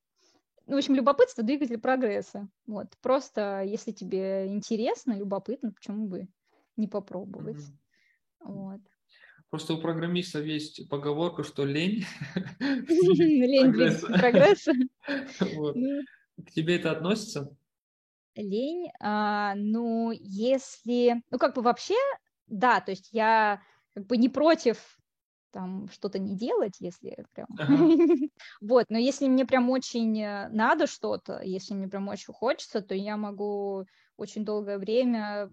[0.66, 2.48] Ну, в общем, любопытство– двигатель прогресса.
[2.66, 2.88] Вот.
[3.00, 6.28] Просто, если тебе интересно, любопытно, почему бы
[6.76, 7.56] не попробовать.
[7.56, 8.52] Mm-hmm.
[8.52, 8.80] Вот.
[9.50, 12.04] Просто у программистов есть поговорка, что лень
[12.60, 14.72] Лень двигатель прогресса.
[15.40, 16.02] Ну.
[16.44, 17.56] К тебе это относится?
[18.36, 21.22] Лень, а, ну, если...
[21.30, 21.96] Ну, как бы вообще,
[22.46, 23.60] да, то есть я
[23.98, 24.78] как бы не против
[25.50, 27.48] там что-то не делать, если прям...
[27.58, 27.76] Ага.
[28.60, 32.94] вот, но если мне прям очень э, надо что-то, если мне прям очень хочется, то
[32.94, 33.86] я могу
[34.16, 35.50] очень долгое время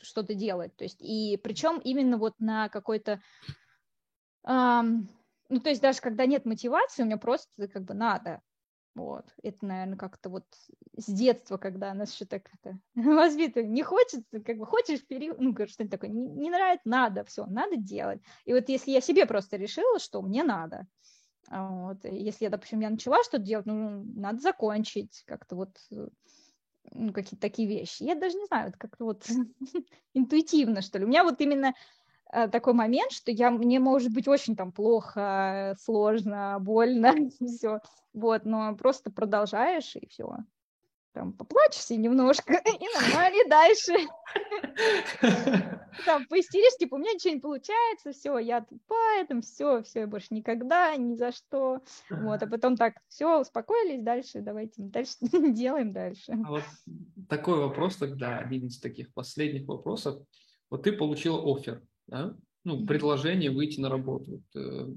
[0.00, 0.76] что-то делать.
[0.76, 3.20] То есть, и причем именно вот на какой-то...
[4.46, 5.08] Эм,
[5.48, 8.42] ну, то есть даже когда нет мотивации, у меня просто как бы надо.
[8.94, 9.24] Вот.
[9.42, 10.44] Это, наверное, как-то вот
[10.96, 13.68] с детства, когда нас еще так это воспитывали.
[13.68, 17.76] Не хочется, как бы хочешь период, ну, что-нибудь такое, не, не нравится, надо, все, надо
[17.76, 18.20] делать.
[18.44, 20.86] И вот если я себе просто решила, что мне надо,
[21.48, 25.78] вот, если допустим, я начала что-то делать, ну, надо закончить, как-то вот
[26.92, 28.02] ну, какие-то такие вещи.
[28.02, 29.26] Я даже не знаю, это как-то вот
[30.14, 31.04] интуитивно, что ли.
[31.04, 31.74] У меня вот именно
[32.30, 37.14] такой момент, что я, мне может быть очень там плохо, сложно, больно,
[37.44, 37.80] все,
[38.12, 40.36] вот, но просто продолжаешь и все,
[41.12, 43.94] там поплачешься немножко и нормально дальше.
[46.06, 50.28] Там поистеришь, типа, у меня ничего не получается, все, я тупая, там все, все, больше
[50.30, 51.80] никогда, ни за что.
[52.08, 56.32] Вот, а потом так, все, успокоились, дальше давайте дальше делаем дальше.
[56.44, 56.62] А вот
[57.28, 60.22] такой вопрос тогда, один из таких последних вопросов.
[60.70, 62.36] Вот ты получил офер, да?
[62.64, 64.30] ну, предложение выйти на работу.
[64.32, 64.88] Вот, э,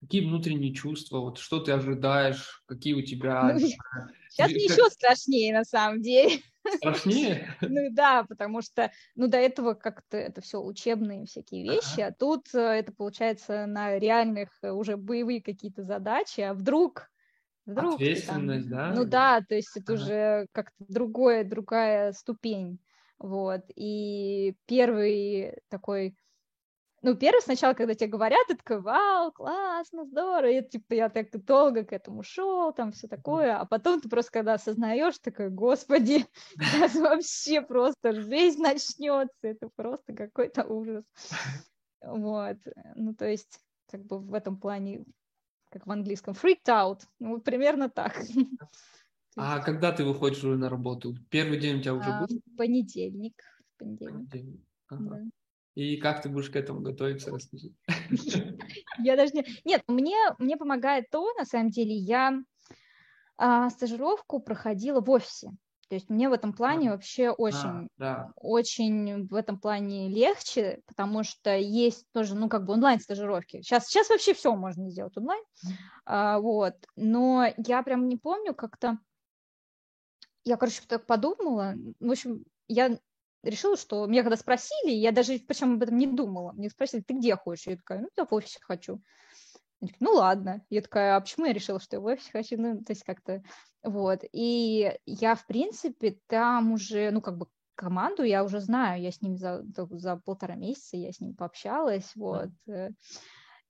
[0.00, 3.54] какие внутренние чувства, вот что ты ожидаешь, какие у тебя...
[3.54, 3.78] Ну, сейчас
[4.36, 4.50] как...
[4.50, 6.40] еще страшнее на самом деле.
[6.76, 7.56] Страшнее?
[7.62, 12.54] Ну да, потому что, ну до этого как-то это все учебные всякие вещи, а тут
[12.54, 17.08] э, это получается на реальных э, уже боевые какие-то задачи, а вдруг
[17.64, 18.92] Вдруг Ответственность, там, да?
[18.94, 20.02] Ну да, то есть это ага.
[20.02, 22.78] уже как-то другое, другая ступень.
[23.18, 23.62] Вот.
[23.74, 26.16] И первый такой
[27.00, 31.28] ну, первый сначала, когда тебе говорят, ты такой, вау, классно, здорово, и, типа, я так
[31.44, 36.26] долго к этому шел, там все такое, а потом ты просто, когда осознаешь, такой, господи,
[36.58, 41.04] сейчас вообще просто жизнь начнется, это просто какой-то ужас.
[42.00, 42.56] Вот,
[42.96, 43.60] ну, то есть,
[43.90, 45.04] как бы в этом плане,
[45.70, 48.20] как в английском, freaked out, ну, примерно так.
[49.38, 51.14] А когда ты выходишь уже на работу?
[51.30, 52.42] Первый день у тебя уже а, был?
[52.56, 53.42] Понедельник.
[53.78, 54.30] Понедельник.
[54.30, 54.60] понедельник.
[54.88, 55.04] Ага.
[55.04, 55.22] Да.
[55.74, 57.72] И как ты будешь к этому готовиться, расскажи.
[58.98, 59.46] Я даже не...
[59.64, 62.42] Нет, мне, мне помогает то, на самом деле, я
[63.36, 65.50] а, стажировку проходила в офисе.
[65.88, 68.32] То есть мне в этом плане вообще очень, а, да.
[68.36, 73.62] очень в этом плане легче, потому что есть тоже, ну, как бы онлайн-стажировки.
[73.62, 75.42] Сейчас, сейчас вообще все можно сделать онлайн,
[76.04, 76.74] а, вот.
[76.96, 78.98] Но я прям не помню как-то,
[80.48, 82.98] я, короче, так подумала, в общем, я
[83.42, 87.14] решила, что меня когда спросили, я даже причем об этом не думала, мне спросили, ты
[87.14, 87.66] где хочешь?
[87.66, 89.02] Я такая, ну, я в офисе хочу.
[89.80, 90.64] Такая, ну, ладно.
[90.70, 92.56] Я такая, а почему я решила, что я в офисе хочу?
[92.60, 93.42] Ну, то есть как-то
[93.82, 94.24] вот.
[94.32, 99.22] И я, в принципе, там уже, ну, как бы команду я уже знаю, я с
[99.22, 102.50] ним за, за полтора месяца, я с ним пообщалась, вот.
[102.66, 102.90] Э.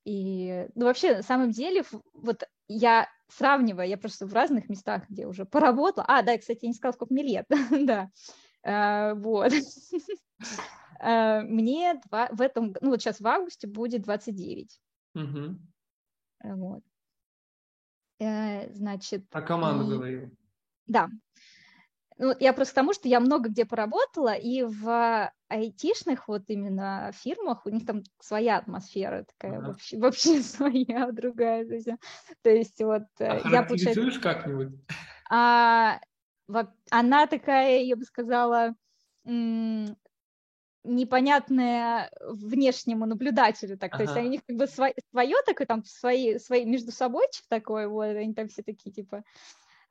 [0.04, 5.26] И, ну, вообще, на самом деле, вот я сравниваю, я просто в разных местах, где
[5.26, 6.04] уже поработала.
[6.08, 8.10] А, да, кстати, я не сказала, сколько мне лет, да.
[8.66, 9.52] Uh, вот.
[11.02, 14.80] uh, мне два, в этом, ну вот сейчас в августе будет 29.
[15.16, 15.56] Uh-huh.
[16.42, 16.82] Вот.
[18.20, 19.24] Uh, значит.
[19.30, 19.96] А команду и...
[19.96, 20.30] говорил.
[20.86, 21.08] Да.
[22.18, 27.64] Ну, я просто тому, что я много где поработала, и в айтишных вот именно фирмах
[27.64, 29.68] у них там своя атмосфера такая, ага.
[29.68, 31.64] вообще, вообще своя, другая.
[31.64, 31.88] Есть,
[32.42, 34.20] то есть вот а я получаю...
[34.20, 34.72] как-нибудь?
[35.30, 36.00] А,
[36.90, 38.74] она такая, я бы сказала,
[40.84, 43.98] непонятная внешнему наблюдателю, так, ага.
[43.98, 47.88] то есть у них как бы свое, свое такое, там, свои, свои между собой такое,
[47.88, 49.22] вот, они там все такие, типа,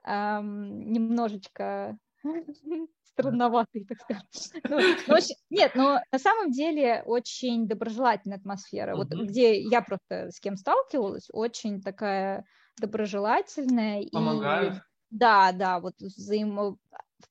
[0.03, 1.97] эм, немножечко
[3.17, 4.27] странноватые, так скажем.
[4.69, 8.95] Ну, ну, очень, нет, но на самом деле очень доброжелательная атмосфера.
[8.95, 12.45] Вот где я просто с кем сталкивалась, очень такая
[12.79, 14.07] доброжелательная.
[14.11, 14.75] Помогают?
[14.75, 16.77] И да, да, вот взаимо...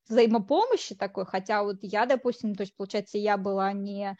[0.08, 4.16] взаимопомощи такой, хотя вот я, допустим, то есть, получается, я была не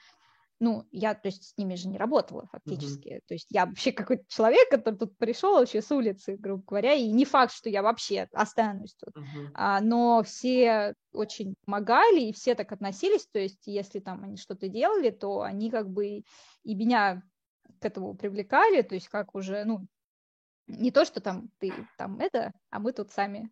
[0.58, 3.08] ну, я, то есть, с ними же не работала фактически.
[3.08, 3.20] Uh-huh.
[3.28, 7.10] То есть я вообще какой-то человек, который тут пришел вообще с улицы, грубо говоря, и
[7.10, 9.16] не факт, что я вообще останусь тут.
[9.16, 9.50] Uh-huh.
[9.54, 14.68] А, но все очень помогали, и все так относились, то есть если там они что-то
[14.68, 16.22] делали, то они как бы
[16.62, 17.22] и меня
[17.80, 19.86] к этому привлекали, то есть как уже, ну,
[20.66, 23.50] не то, что там ты там это, а мы тут сами.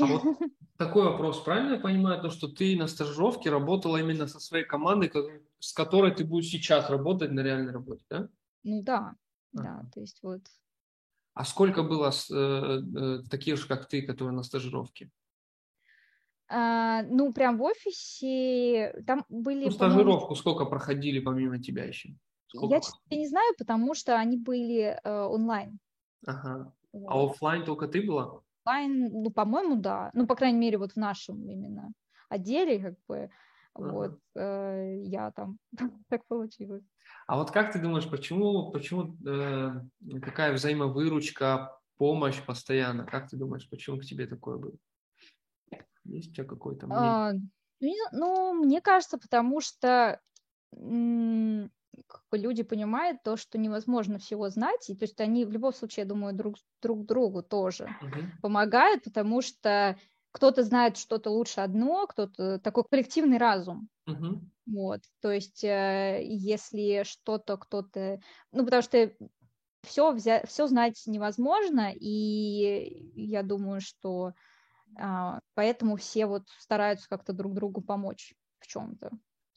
[0.00, 0.22] А вот
[0.76, 5.12] такой вопрос, правильно я понимаю, то, что ты на стажировке работала именно со своей командой,
[5.58, 8.28] с которой ты будешь сейчас работать на реальной работе, да?
[8.62, 9.14] Ну да,
[9.56, 9.62] а.
[9.62, 10.42] да, то есть вот.
[11.34, 15.10] А сколько было э, э, таких же, как ты, которые на стажировке?
[16.48, 19.64] А, ну, прям в офисе там были...
[19.64, 22.14] Ну, стажировку сколько проходили помимо тебя еще?
[22.46, 22.80] Сколько?
[23.10, 25.80] Я, не знаю, потому что они были э, онлайн.
[26.24, 26.72] Ага.
[26.92, 27.08] Вот.
[27.10, 28.40] А офлайн только ты была?
[28.64, 30.10] Офлайн, ну, по-моему, да.
[30.14, 31.92] Ну, по крайней мере, вот в нашем именно
[32.28, 33.30] отделе, как бы,
[33.74, 33.92] ага.
[33.92, 35.58] вот, э, я там,
[36.08, 36.84] так получилось.
[37.26, 39.70] А вот как ты думаешь, почему, почему э,
[40.20, 43.04] такая взаимовыручка, помощь постоянно?
[43.04, 44.76] Как ты думаешь, почему к тебе такое было?
[46.04, 47.50] Есть у тебя какой-то а, мнение?
[47.80, 50.20] А, ну, мне кажется, потому что
[52.32, 56.08] люди понимают то, что невозможно всего знать, и то есть они в любом случае, я
[56.08, 58.40] думаю, друг, друг другу тоже uh-huh.
[58.42, 59.98] помогают, потому что
[60.32, 63.88] кто-то знает что-то лучше одно, кто-то такой коллективный разум.
[64.08, 64.40] Uh-huh.
[64.66, 68.20] Вот, то есть э, если что-то кто-то,
[68.50, 69.12] ну потому что
[69.82, 74.32] все взять, все знать невозможно, и я думаю, что
[74.98, 79.10] а, поэтому все вот стараются как-то друг другу помочь в чем-то.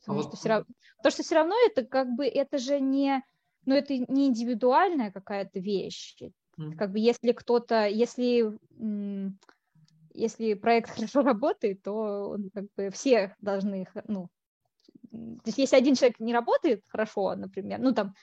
[0.07, 0.39] Потому, а что, вот...
[0.39, 0.65] все равно,
[0.97, 3.21] потому что все равно это как бы, это же не,
[3.65, 6.17] ну это не индивидуальная какая-то вещь.
[6.57, 6.75] Mm.
[6.75, 8.57] Как бы если кто-то, если,
[10.13, 14.29] если проект хорошо работает, то он, как бы все должны, ну,
[15.11, 18.13] то есть если один человек не работает хорошо, например, ну там,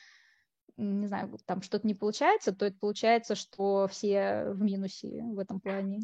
[0.78, 5.60] не знаю, там что-то не получается, то это получается, что все в минусе в этом
[5.60, 6.00] плане.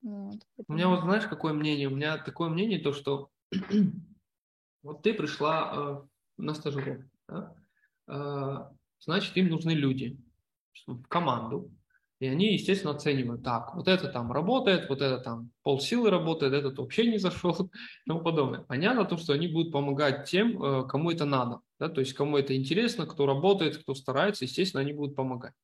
[0.00, 0.36] Вот.
[0.68, 1.88] У меня вот знаешь, какое мнение?
[1.88, 3.30] У меня такое мнение, то что
[4.84, 5.96] вот ты пришла э,
[6.36, 7.54] на стажировку, да?
[8.06, 8.56] э,
[9.00, 10.16] значит, им нужны люди
[10.86, 11.72] в команду,
[12.20, 16.78] и они, естественно, оценивают, так, вот это там работает, вот это там полсилы работает, этот
[16.78, 17.52] вообще не зашел
[18.04, 18.60] и тому подобное.
[18.60, 22.36] Понятно то, что они будут помогать тем, э, кому это надо, да, то есть кому
[22.36, 25.54] это интересно, кто работает, кто старается, естественно, они будут помогать.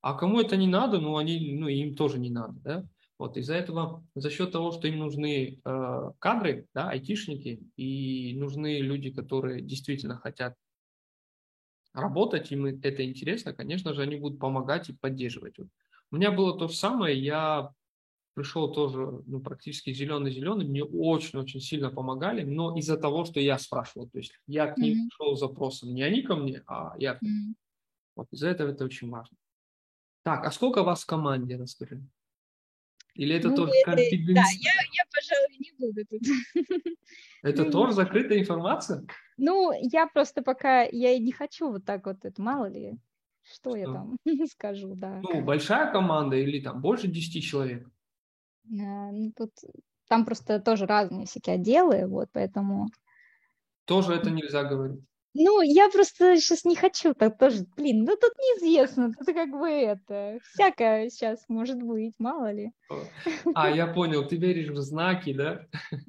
[0.00, 2.84] А кому это не надо, ну, они, ну, им тоже не надо, да.
[3.24, 8.80] Вот из-за этого, за счет того, что им нужны э, кадры, да, айтишники, и нужны
[8.80, 10.54] люди, которые действительно хотят
[11.94, 15.58] работать, им это интересно, конечно же, они будут помогать и поддерживать.
[16.10, 17.70] У меня было то же самое, я
[18.34, 24.10] пришел тоже ну, практически зеленый-зеленый, мне очень-очень сильно помогали, но из-за того, что я спрашивал,
[24.10, 25.08] то есть я к ним mm-hmm.
[25.08, 27.14] пришел с запросом, не они ко мне, а я.
[27.14, 27.54] Mm-hmm.
[28.16, 29.38] Вот из-за этого это очень важно.
[30.24, 32.02] Так, а сколько вас в команде, расскажи?
[33.14, 34.34] Или это ну, тоже это, конфиденциально?
[34.34, 36.96] Да, я, я, пожалуй, не буду тут.
[37.42, 39.04] Это ну, тоже закрытая информация?
[39.36, 42.98] Ну, я просто пока, я не хочу вот так вот, это мало ли,
[43.42, 43.76] что, что?
[43.76, 44.16] я там
[44.50, 45.20] скажу, да.
[45.22, 47.86] Ну, большая команда или там больше 10 человек?
[48.66, 49.50] А, ну, тут,
[50.08, 52.88] там просто тоже разные всякие отделы, вот, поэтому...
[53.84, 55.04] Тоже это нельзя говорить?
[55.34, 59.68] Ну, я просто сейчас не хочу так тоже, блин, ну тут неизвестно, тут как бы
[59.68, 62.70] это, всякое сейчас может быть, мало ли.
[63.54, 65.66] А, я понял, ты веришь в знаки, да?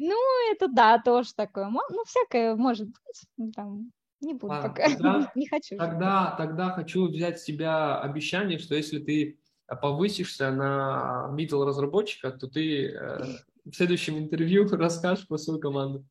[0.00, 0.14] Ну,
[0.52, 3.90] это да, тоже такое, ну, всякое может быть, ну, там,
[4.20, 5.76] не буду а, пока, тогда, не хочу.
[5.76, 9.40] Тогда, тогда хочу взять с тебя обещание, что если ты
[9.80, 13.24] повысишься на middle разработчика, то ты э,
[13.64, 16.06] в следующем интервью расскажешь про свою команду.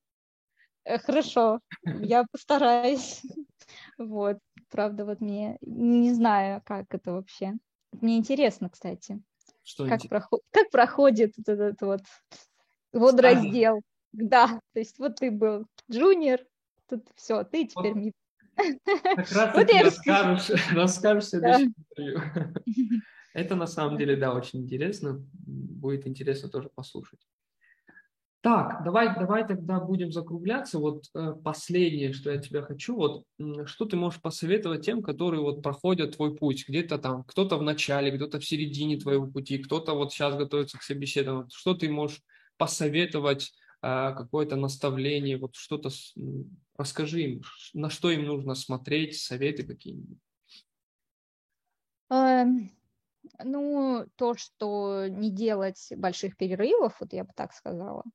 [0.87, 3.21] Э, хорошо, я постараюсь.
[3.97, 4.37] Вот,
[4.69, 7.53] правда, вот мне не знаю, как это вообще.
[7.91, 9.21] Мне интересно, кстати.
[9.63, 10.41] Что как, проход...
[10.51, 12.01] как проходит вот этот вот
[12.93, 13.81] водораздел.
[14.13, 16.39] Да, то есть вот ты был джуниор,
[16.87, 18.13] тут все, ты теперь вот.
[18.55, 22.21] Как раз вот ты расскажешь, расскажешь в следующем интервью.
[23.33, 25.21] Это на самом деле, да, очень интересно.
[25.45, 27.19] Будет интересно тоже послушать.
[28.47, 30.79] Так, давай, давай тогда будем закругляться.
[30.79, 33.25] Вот э, последнее, что я тебя хочу, вот
[33.65, 38.09] что ты можешь посоветовать тем, которые вот проходят твой путь, где-то там, кто-то в начале,
[38.09, 41.49] кто-то в середине твоего пути, кто-то вот сейчас готовится к собеседованию.
[41.53, 42.21] Что ты можешь
[42.55, 45.89] посоветовать, э, какое-то наставление, вот что-то
[46.77, 47.41] расскажи им,
[47.73, 50.19] на что им нужно смотреть, советы какие-нибудь.
[52.11, 52.71] Эм,
[53.43, 58.05] ну, то, что не делать больших перерывов, вот я бы так сказала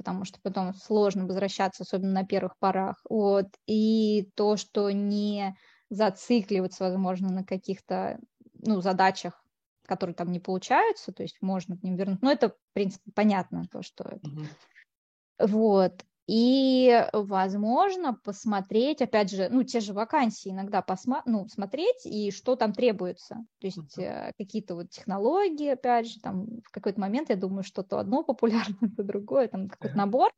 [0.00, 2.98] потому что потом сложно возвращаться, особенно на первых порах.
[3.10, 3.48] Вот.
[3.66, 5.54] И то, что не
[5.90, 8.18] зацикливаться, возможно, на каких-то
[8.54, 9.44] ну, задачах,
[9.84, 12.22] которые там не получаются, то есть можно к ним вернуть.
[12.22, 14.26] Но это, в принципе, понятно, то, что это.
[14.26, 15.46] Mm-hmm.
[15.48, 22.30] Вот и, возможно, посмотреть, опять же, ну, те же вакансии иногда посма- ну, смотреть, и
[22.30, 23.44] что там требуется.
[23.58, 24.32] То есть uh-huh.
[24.38, 29.02] какие-то вот технологии, опять же, там в какой-то момент, я думаю, что-то одно популярно, то
[29.02, 29.98] другое, там какой-то uh-huh.
[29.98, 30.30] набор,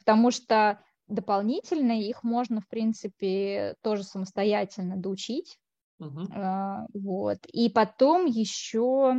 [0.00, 5.56] потому что дополнительно их можно, в принципе, тоже самостоятельно доучить.
[6.02, 6.26] Uh-huh.
[6.34, 7.38] Uh, вот.
[7.46, 9.14] И потом еще,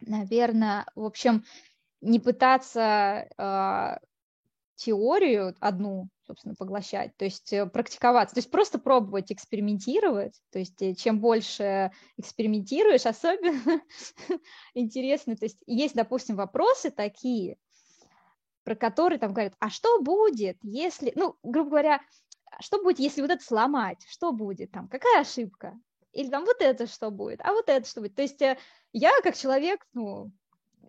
[0.00, 1.44] наверное, в общем,
[2.00, 3.98] не пытаться uh,
[4.80, 10.80] теорию одну, собственно, поглощать, то есть э, практиковаться, то есть просто пробовать экспериментировать, то есть
[10.80, 13.82] э, чем больше экспериментируешь, особенно
[14.74, 17.58] интересно, то есть есть, допустим, вопросы такие,
[18.64, 22.00] про которые там говорят, а что будет, если, ну, грубо говоря,
[22.60, 25.78] что будет, если вот это сломать, что будет там, какая ошибка,
[26.12, 28.56] или там вот это что будет, а вот это что будет, то есть э,
[28.94, 30.32] я как человек, ну,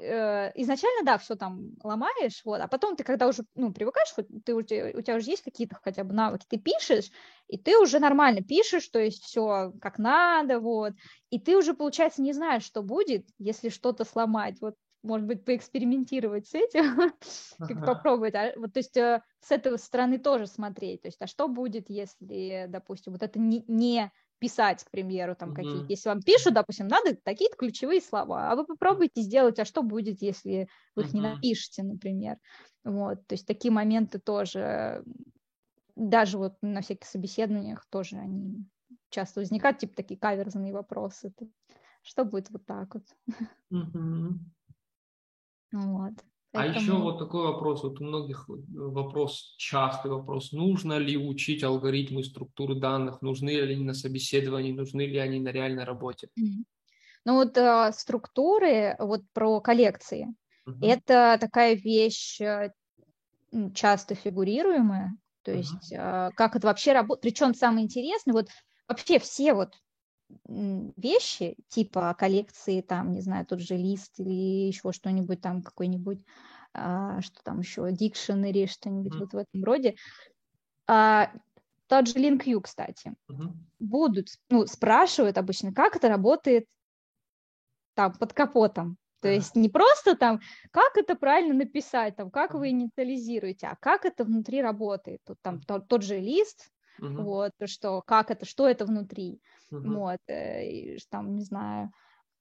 [0.02, 4.56] Э, изначально, да, все там ломаешь, вот, а потом ты, когда уже, ну, привыкаешь, ты,
[4.56, 7.12] у, тебя, у тебя уже есть какие-то хотя бы навыки, ты пишешь,
[7.48, 10.94] и ты уже нормально пишешь, то есть все как надо, вот,
[11.30, 16.48] и ты уже, получается, не знаешь, что будет, если что-то сломать, вот, может быть, поэкспериментировать
[16.48, 17.14] с этим,
[17.60, 21.28] как попробовать, а, вот, то есть э, с этой стороны тоже смотреть, то есть, а
[21.28, 24.12] что будет, если, допустим, вот это не, не
[24.42, 25.56] писать, к примеру, там mm-hmm.
[25.56, 29.84] какие Если вам пишут, допустим, надо такие-то ключевые слова, а вы попробуйте сделать, а что
[29.84, 31.14] будет, если вы их mm-hmm.
[31.14, 32.38] не напишете, например.
[32.84, 35.04] Вот, то есть такие моменты тоже,
[35.96, 38.66] даже вот на всяких собеседованиях тоже они
[39.10, 41.32] часто возникают, типа такие каверзные вопросы.
[42.02, 43.06] Что будет вот так вот?
[43.72, 44.30] Mm-hmm.
[45.74, 46.14] Вот.
[46.54, 51.64] А еще вот такой вопрос, вот у многих э, вопрос, частый вопрос, нужно ли учить
[51.64, 56.28] алгоритмы структуры данных, нужны ли они на собеседовании, нужны ли они на реальной работе?
[57.24, 60.28] Ну вот э, структуры, вот про коллекции,
[60.66, 60.86] угу.
[60.86, 62.72] это такая вещь э,
[63.74, 68.50] часто фигурируемая, то есть uh как это вообще работает, причем самое интересное, вот
[68.88, 69.74] вообще все вот
[70.48, 76.24] вещи типа коллекции, там, не знаю, тот же лист или еще что-нибудь там, какой-нибудь,
[76.74, 79.96] а, что там еще, дикшенери, что-нибудь uh вот в этом роде.
[80.88, 81.32] А,
[81.88, 86.66] тот же LinkU, кстати, uh будут, ну, спрашивают обычно, как это работает
[87.96, 88.98] там под капотом.
[89.22, 90.42] То есть не просто там,
[90.72, 95.22] как это правильно написать, там, как вы инициализируете, а как это внутри работает.
[95.26, 97.22] Тут там тот, тот же лист, uh-huh.
[97.22, 99.40] вот, что, как это, что это внутри,
[99.72, 99.94] uh-huh.
[99.94, 101.92] вот, э, и, там, не знаю.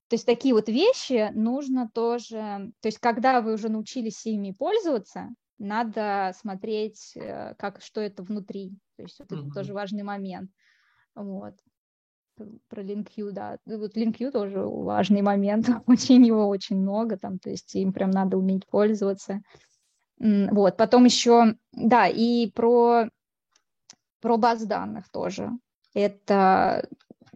[0.09, 5.29] То есть такие вот вещи нужно тоже, то есть когда вы уже научились ими пользоваться,
[5.59, 8.71] надо смотреть, э, как, что это внутри.
[8.97, 9.47] То есть вот uh-huh.
[9.47, 10.51] это тоже важный момент.
[11.15, 11.55] Вот
[12.69, 13.59] про LinkU, да.
[13.67, 18.37] Вот LinkU тоже важный момент, очень его очень много там, то есть им прям надо
[18.37, 19.43] уметь пользоваться.
[20.19, 23.09] Вот, потом еще, да, и про,
[24.21, 25.51] про баз данных тоже.
[25.95, 26.89] Это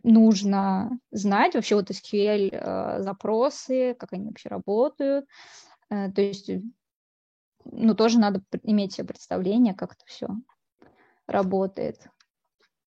[0.03, 5.27] нужно знать вообще вот SQL э, запросы, как они вообще работают.
[5.91, 6.51] Э, то есть,
[7.65, 10.29] ну, тоже надо иметь себе представление, как это все
[11.27, 12.07] работает.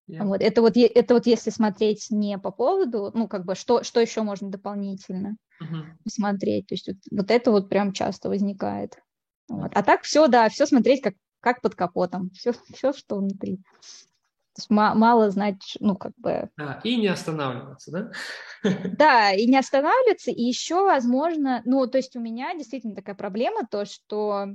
[0.10, 0.24] Yeah.
[0.24, 4.00] Вот, это, вот, это вот если смотреть не по поводу, ну, как бы, что, что
[4.00, 5.84] еще можно дополнительно uh-huh.
[6.08, 6.68] смотреть.
[6.68, 8.98] То есть вот, вот это вот прям часто возникает.
[9.50, 9.72] Вот.
[9.74, 11.16] А так все, да, все смотреть как,
[11.48, 13.58] как под капотом, все, все, что внутри.
[13.58, 16.50] То есть мало знать, ну, как бы...
[16.60, 18.12] А, и не останавливаться, да?
[18.98, 23.68] Да, и не останавливаться, и еще, возможно, ну, то есть у меня действительно такая проблема,
[23.70, 24.48] то, что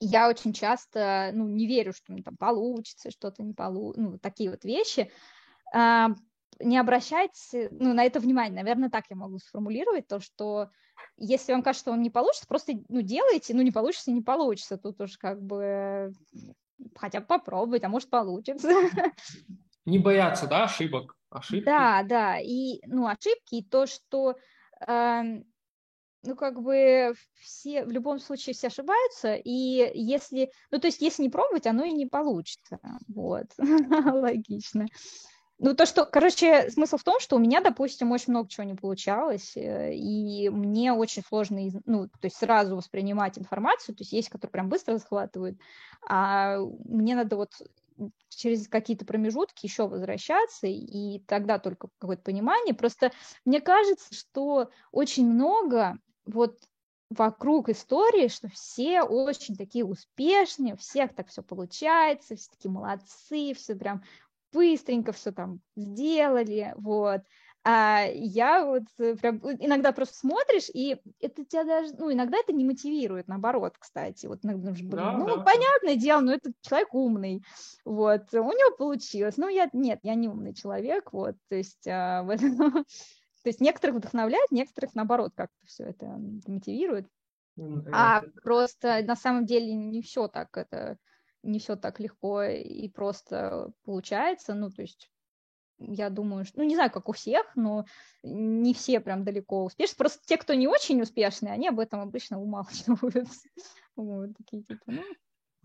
[0.00, 4.50] я очень часто, ну, не верю, что мне там получится, что-то не получится, ну, такие
[4.50, 5.10] вот вещи.
[6.60, 10.70] Не обращайте, ну, на это внимание, наверное, так я могу сформулировать, то, что
[11.16, 14.76] если вам кажется, что он не получится, просто, ну, делайте, ну, не получится, не получится,
[14.76, 16.12] тут уж как бы
[16.96, 18.70] хотя бы попробовать, а может получится.
[19.84, 21.16] Не бояться, да, ошибок?
[21.30, 21.64] Ошибки.
[21.64, 24.36] Да, да, и, ну, ошибки, и то, что
[24.86, 25.22] э,
[26.22, 31.22] ну, как бы все, в любом случае все ошибаются, и если, ну, то есть если
[31.22, 34.86] не пробовать, оно и не получится, вот, логично.
[35.64, 38.74] Ну, то, что, короче, смысл в том, что у меня, допустим, очень много чего не
[38.74, 44.28] получалось, э, и мне очень сложно, ну, то есть сразу воспринимать информацию, то есть есть,
[44.28, 45.56] которые прям быстро захватывают,
[46.08, 47.52] а мне надо вот
[48.28, 52.74] через какие-то промежутки еще возвращаться, и тогда только какое-то понимание.
[52.74, 53.12] Просто
[53.44, 56.58] мне кажется, что очень много вот
[57.08, 63.54] вокруг истории, что все очень такие успешные, у всех так все получается, все такие молодцы,
[63.54, 64.02] все прям
[64.52, 67.22] быстренько все там сделали, вот.
[67.64, 72.52] А я вот э, прям иногда просто смотришь, и это тебя даже, ну, иногда это
[72.52, 74.26] не мотивирует, наоборот, кстати.
[74.26, 75.42] Вот иногда, да, ну, да.
[75.42, 77.44] понятное дело, но этот человек умный,
[77.84, 79.36] вот, у него получилось.
[79.36, 82.84] Ну, я, нет, я не умный человек, вот, то есть а, в этом
[83.42, 86.06] то есть некоторых вдохновляет, некоторых, наоборот, как-то все это
[86.46, 87.08] мотивирует.
[87.92, 90.96] А просто на самом деле не все так это
[91.42, 94.54] не все так легко и просто получается.
[94.54, 95.10] Ну, то есть
[95.78, 97.84] я думаю, что, ну, не знаю, как у всех, но
[98.22, 99.96] не все прям далеко успешны.
[99.96, 103.28] Просто те, кто не очень успешные, они об этом обычно умалчивают.
[103.94, 105.02] Вот, такие типа, ну.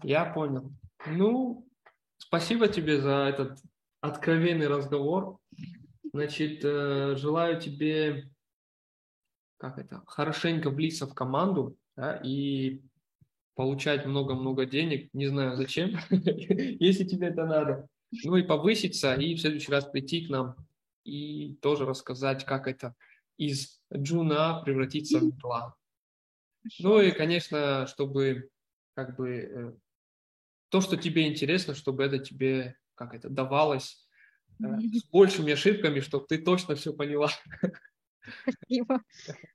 [0.03, 0.69] Я понял.
[1.05, 1.65] Ну,
[2.17, 3.57] спасибо тебе за этот
[4.01, 5.39] откровенный разговор.
[6.11, 8.29] Значит, э, желаю тебе,
[9.59, 12.81] как это, хорошенько влиться в команду да, и
[13.57, 17.87] получать много-много денег, не знаю зачем, если тебе это надо.
[18.23, 20.55] Ну и повыситься, и в следующий раз прийти к нам
[21.03, 22.93] и тоже рассказать, как это
[23.37, 25.75] из джуна превратиться в мпла.
[26.79, 28.49] Ну и, конечно, чтобы
[28.93, 29.73] как бы э,
[30.69, 34.07] то, что тебе интересно, чтобы это тебе как это давалось
[34.59, 34.59] с
[35.11, 37.29] большими ошибками, чтобы ты точно все поняла.
[38.53, 39.01] Спасибо.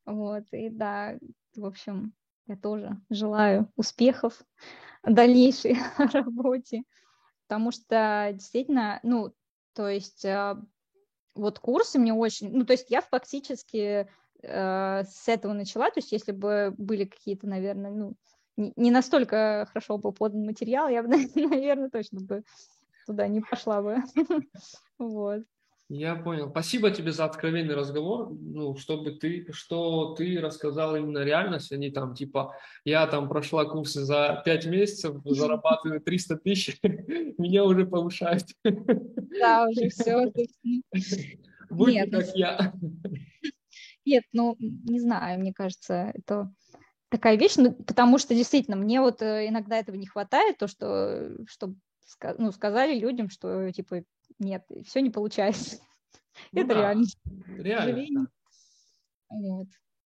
[0.05, 1.19] Вот, и да,
[1.55, 2.15] в общем,
[2.47, 4.43] я тоже желаю успехов
[5.03, 5.77] в дальнейшей
[6.13, 6.83] работе,
[7.47, 9.33] потому что действительно, ну,
[9.75, 10.61] то есть а,
[11.35, 14.09] вот курсы мне очень, ну, то есть я фактически
[14.43, 18.15] э, с этого начала, то есть если бы были какие-то, наверное, ну,
[18.57, 22.45] не, настолько хорошо бы подан материал, я бы, наверное, точно бы
[23.07, 23.99] туда не пошла бы.
[24.99, 25.43] Вот.
[25.95, 26.49] Я понял.
[26.49, 28.31] Спасибо тебе за откровенный разговор.
[28.33, 32.57] Ну, чтобы ты, что ты рассказал именно реальность, а не там, типа,
[32.87, 38.45] я там прошла курсы за пять месяцев, зарабатываю 300 тысяч, меня уже повышают.
[38.65, 40.33] Да, уже все.
[41.71, 42.73] Будь как я.
[44.07, 46.51] Нет, ну, не знаю, мне кажется, это
[47.11, 51.37] такая вещь, ну, потому что действительно мне вот э, иногда этого не хватает, то, что,
[51.47, 51.77] чтобы
[52.39, 54.05] ну, сказали людям, что, типа,
[54.39, 55.77] нет, все не получается.
[56.53, 57.05] Ну, это да, реально.
[57.59, 58.23] Реально.
[58.23, 59.37] Да.
[59.37, 59.69] Вот.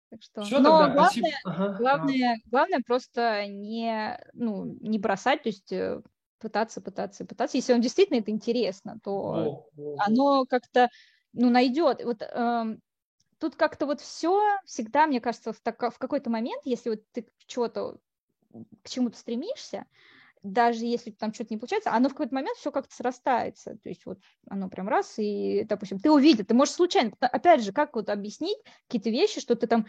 [0.09, 0.43] Так что...
[0.43, 2.41] Все Но тогда, главное, ага, главное, ага.
[2.47, 6.01] главное просто не, ну, не бросать, то есть э,
[6.39, 7.57] пытаться, пытаться, пытаться.
[7.57, 10.91] Если он действительно это интересно, то о, о, оно как-то
[11.33, 12.05] ну, найдет.
[12.05, 12.77] Вот э,
[13.39, 17.27] тут как-то вот все всегда, мне кажется, в, так, в какой-то момент, если вот ты
[17.47, 17.99] чего-то
[18.83, 19.87] к чему-то стремишься,
[20.43, 23.77] даже если там что-то не получается, оно в какой-то момент все как-то срастается.
[23.83, 27.73] То есть вот оно прям раз, и, допустим, ты увидел, ты можешь случайно, опять же,
[27.73, 28.59] как вот объяснить
[28.89, 29.87] какие-то вещи, что ты там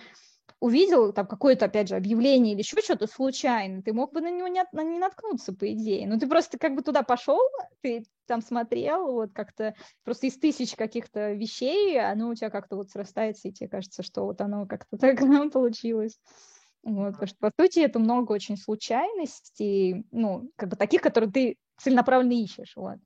[0.60, 4.48] увидел там какое-то, опять же, объявление или еще что-то случайно, ты мог бы на него
[4.48, 6.08] не, не наткнуться, по идее.
[6.08, 7.40] Но ты просто как бы туда пошел,
[7.82, 12.90] ты там смотрел, вот как-то просто из тысяч каких-то вещей, оно у тебя как-то вот
[12.90, 15.20] срастается, и тебе кажется, что вот оно как-то так
[15.52, 16.18] получилось.
[16.84, 21.58] Вот, потому что, по сути, это много очень случайностей, ну, как бы таких, которые ты
[21.78, 22.98] целенаправленно ищешь, вот.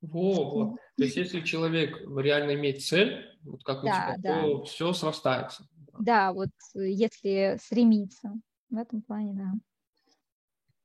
[0.00, 0.76] Во, вот.
[0.96, 4.42] То есть, если человек реально имеет цель, вот как да, у тебя, да.
[4.42, 5.66] то все срастается.
[5.98, 8.32] Да, вот если стремиться.
[8.70, 9.52] В этом плане, да.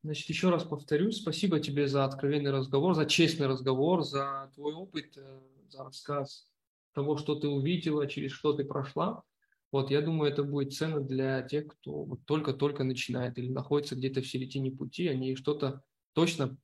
[0.04, 5.18] Значит, еще раз повторюсь, спасибо тебе за откровенный разговор, за честный разговор, за твой опыт,
[5.18, 5.40] э,
[5.70, 6.48] за рассказ
[6.94, 9.24] того, что ты увидела, через что ты прошла.
[9.74, 14.22] Вот, я думаю, это будет ценно для тех, кто вот только-только начинает или находится где-то
[14.22, 15.82] в середине пути, они что-то
[16.14, 16.56] точно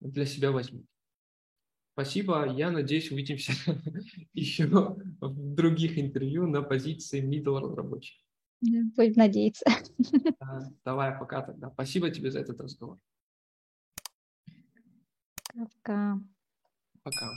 [0.00, 0.84] для себя возьмут.
[1.92, 2.52] Спасибо.
[2.52, 3.52] Я надеюсь, увидимся
[4.32, 8.20] еще в других интервью на позиции middle разработчик.
[8.60, 9.64] Будем надеяться.
[10.84, 11.70] Давай, пока тогда.
[11.70, 12.98] Спасибо тебе за этот разговор.
[15.54, 16.20] Пока.
[17.04, 17.30] Пока.